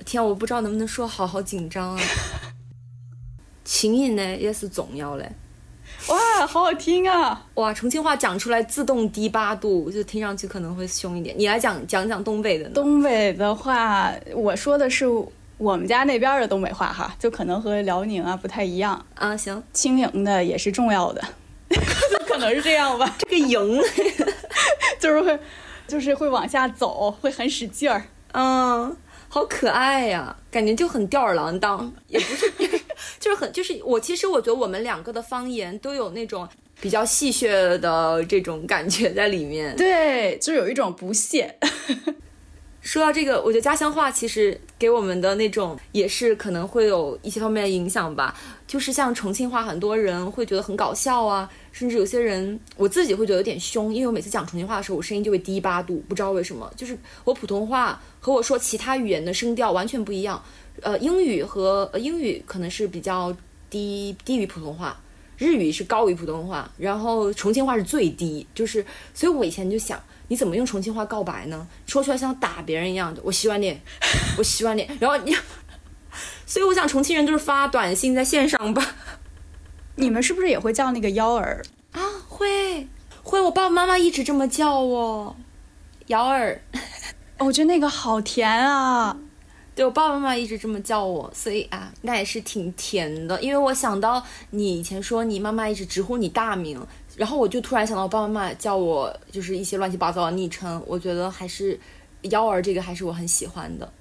[0.04, 2.02] 天，我不知道能不能说好，好紧张啊。
[3.64, 5.32] 轻盈呢也是重要的。
[6.10, 7.46] 哇，好好听啊！
[7.54, 11.34] 哇，重庆话讲出来自动低八度，就听上去可能会凶一点。
[11.38, 12.70] 你来讲讲讲东北的。
[12.72, 15.06] 东北的话，我说的是
[15.58, 19.36] 我们家那边的东北话哈，就可能和辽宁啊不太一样啊。
[19.36, 21.22] 行，轻盈的也是重要的，
[22.28, 23.16] 可能是这样吧。
[23.20, 23.82] 这个赢
[25.00, 25.40] 就是会，
[25.88, 28.04] 就是会往下走，会很使劲儿。
[28.34, 28.96] 嗯，
[29.28, 32.52] 好可爱呀，感觉就很吊儿郎当，也不是。
[33.20, 36.48] 就是很，就是我其实我觉得我们两个的方言都有那种
[36.80, 39.76] 比较戏谑的这种感觉在里面。
[39.76, 41.58] 对，就有一种不屑。
[42.88, 48.34] 说到这个，我觉得家乡话其实给我们的那种也是可能会有一些方面的影响吧。
[48.66, 56.72] 就是像重庆话，很多人会觉得很搞笑啊，甚至有些人我自己会觉得有点凶，因为我每次讲重庆话的时候，我声音就会低八度，不知道为什么。
[56.78, 60.42] 就是我普通话和我说其他语言的声调完全不一样。
[60.80, 63.36] 呃，英语和英语可能是比较
[63.70, 64.98] 低低于普通话，
[65.38, 71.68] 日语是高于普通话，然后重庆话是最低，就是所以我以前就想，你怎么用重庆话告白呢？
[71.86, 73.80] 说出来像打别人一样的，我喜欢你，
[74.38, 75.36] 我喜欢你，然后你，
[76.46, 78.96] 所以我想重庆人就是发短信在线上吧？
[79.96, 82.02] 你们是不是也会叫那个幺儿啊？
[82.28, 82.88] 会
[83.24, 85.36] 会，我爸爸妈妈一直这么叫我，
[86.08, 86.62] 幺儿，
[87.40, 89.18] 我觉得那个好甜啊。
[89.76, 93.40] 对我爸爸妈妈一直这么叫我，所以啊，那也是挺甜的。
[93.40, 96.84] 因为我想到你以前说你妈妈一直直呼你大名，
[97.18, 101.78] 然后我就突然想到爸爸妈妈叫我就是一些乱七八糟的昵称，我觉得还是
[102.22, 103.92] 幺儿这个还是我很喜欢的。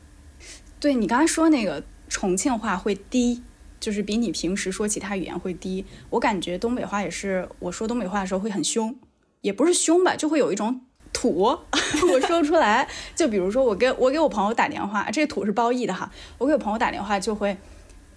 [0.79, 3.43] 对你刚才说那个重庆话会低，
[3.81, 5.85] 就是比你平时说其他语言会低。
[6.11, 8.95] 我感觉东北话也是，我说东北话的时候会很凶，
[9.41, 10.83] 也不是凶吧，就会有一种。
[11.13, 11.41] 土，
[12.13, 12.87] 我说不出来。
[13.15, 16.13] 就比如说，我给我给我朋友打电话，这土是褒义的哈。
[16.37, 17.57] 我给我朋友打电话就会，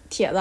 [0.10, 0.38] 铁子，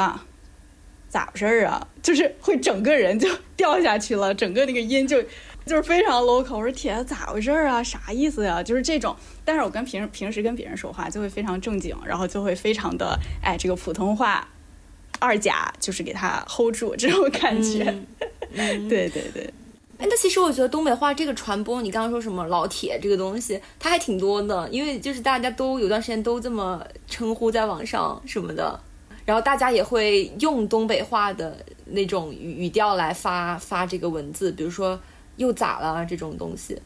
[1.08, 1.86] 咋回事儿啊？
[2.02, 5.22] 就是会整个人就 掉下去了，整个那个音就
[5.66, 6.56] 就是非常 local。
[6.56, 7.82] 我说铁子咋回事儿啊？
[7.82, 8.62] 啥意思呀？
[8.62, 9.14] 就是这种。
[9.44, 14.46] 但是我跟平平时跟别人说话就会非常正经，然后就会非常的哎，这个普通话
[15.18, 17.84] 二甲就是给他 hold 住这种感觉。
[18.52, 19.52] 对对对。
[19.98, 28.78] 哎，那其实我觉得东北话这个传播，你刚刚说什么老铁这个东西，它还挺多的，因为就是大家都有段时间都这么称呼在网上什么的。
[29.28, 31.54] 然后大家也会用东北话的
[31.84, 34.98] 那种语语调来发发这个文字，比如说
[35.36, 36.80] 又咋了这种东西。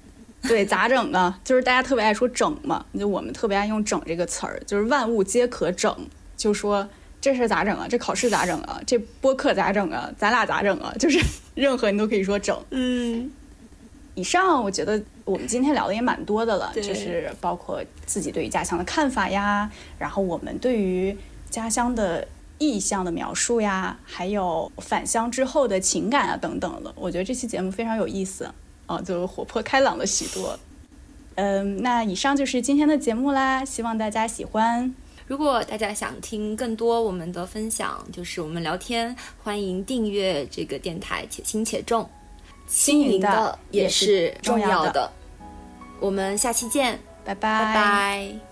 [0.49, 1.39] 对，咋整啊？
[1.47, 5.97] 就是大家特别爱说整嘛，就我们特别爱用整这个词儿，就是万物皆可整，
[6.37, 6.89] 就说
[7.21, 7.87] 这事咋整啊？
[7.89, 8.81] 这考试咋整啊？
[8.85, 10.11] 这播客咋整啊？
[10.19, 10.93] 咱俩咋整啊？
[10.99, 11.25] 就是
[11.55, 12.61] 任何你都可以说整。
[12.71, 13.31] 嗯，
[14.17, 21.17] 以上我觉得我们今天聊的也蛮多的了，就是包括自己对于家乡的看法呀，然后我们对于
[21.53, 22.27] 家乡的
[22.59, 26.93] 意象的描述呀，还有返乡之后的情感啊等等的。
[26.97, 28.51] 我觉得这期节目非常有意思
[28.87, 30.59] 啊，就活泼开朗了许多。
[31.35, 34.93] 嗯，那以上就是今天的节目啦，希望大家喜欢。
[35.27, 42.09] 如果大家想听更多我们的分享，就是我们聊天，欢迎订阅这个电台，且轻且重，
[42.67, 45.13] 轻盈的的也也是是重重要的要的。
[46.01, 48.52] 我们下期见，拜拜拜拜。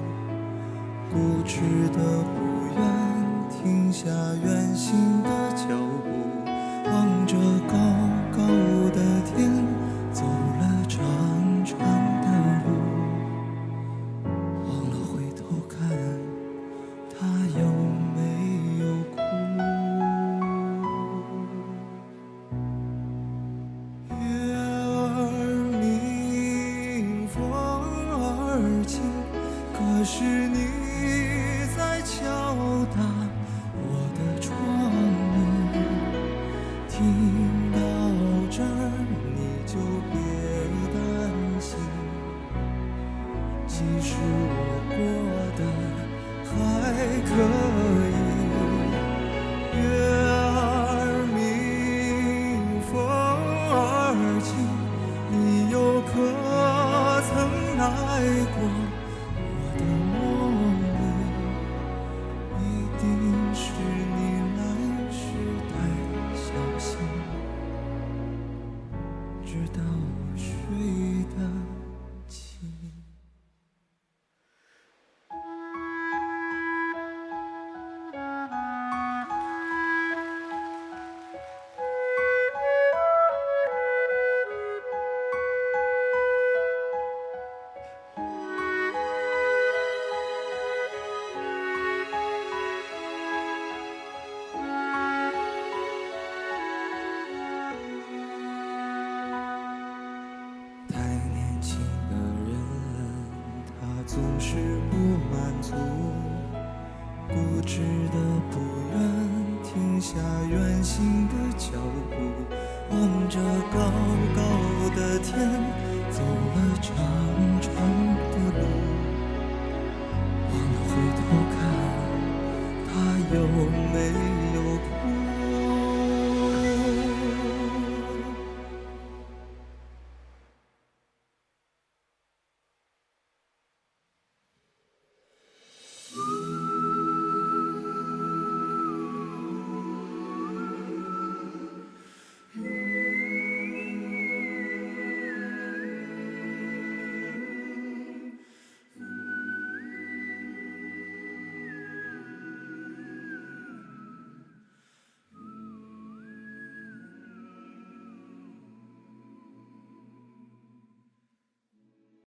[1.11, 1.59] 固执
[1.89, 4.05] 的不愿停下
[4.41, 5.80] 远行的脚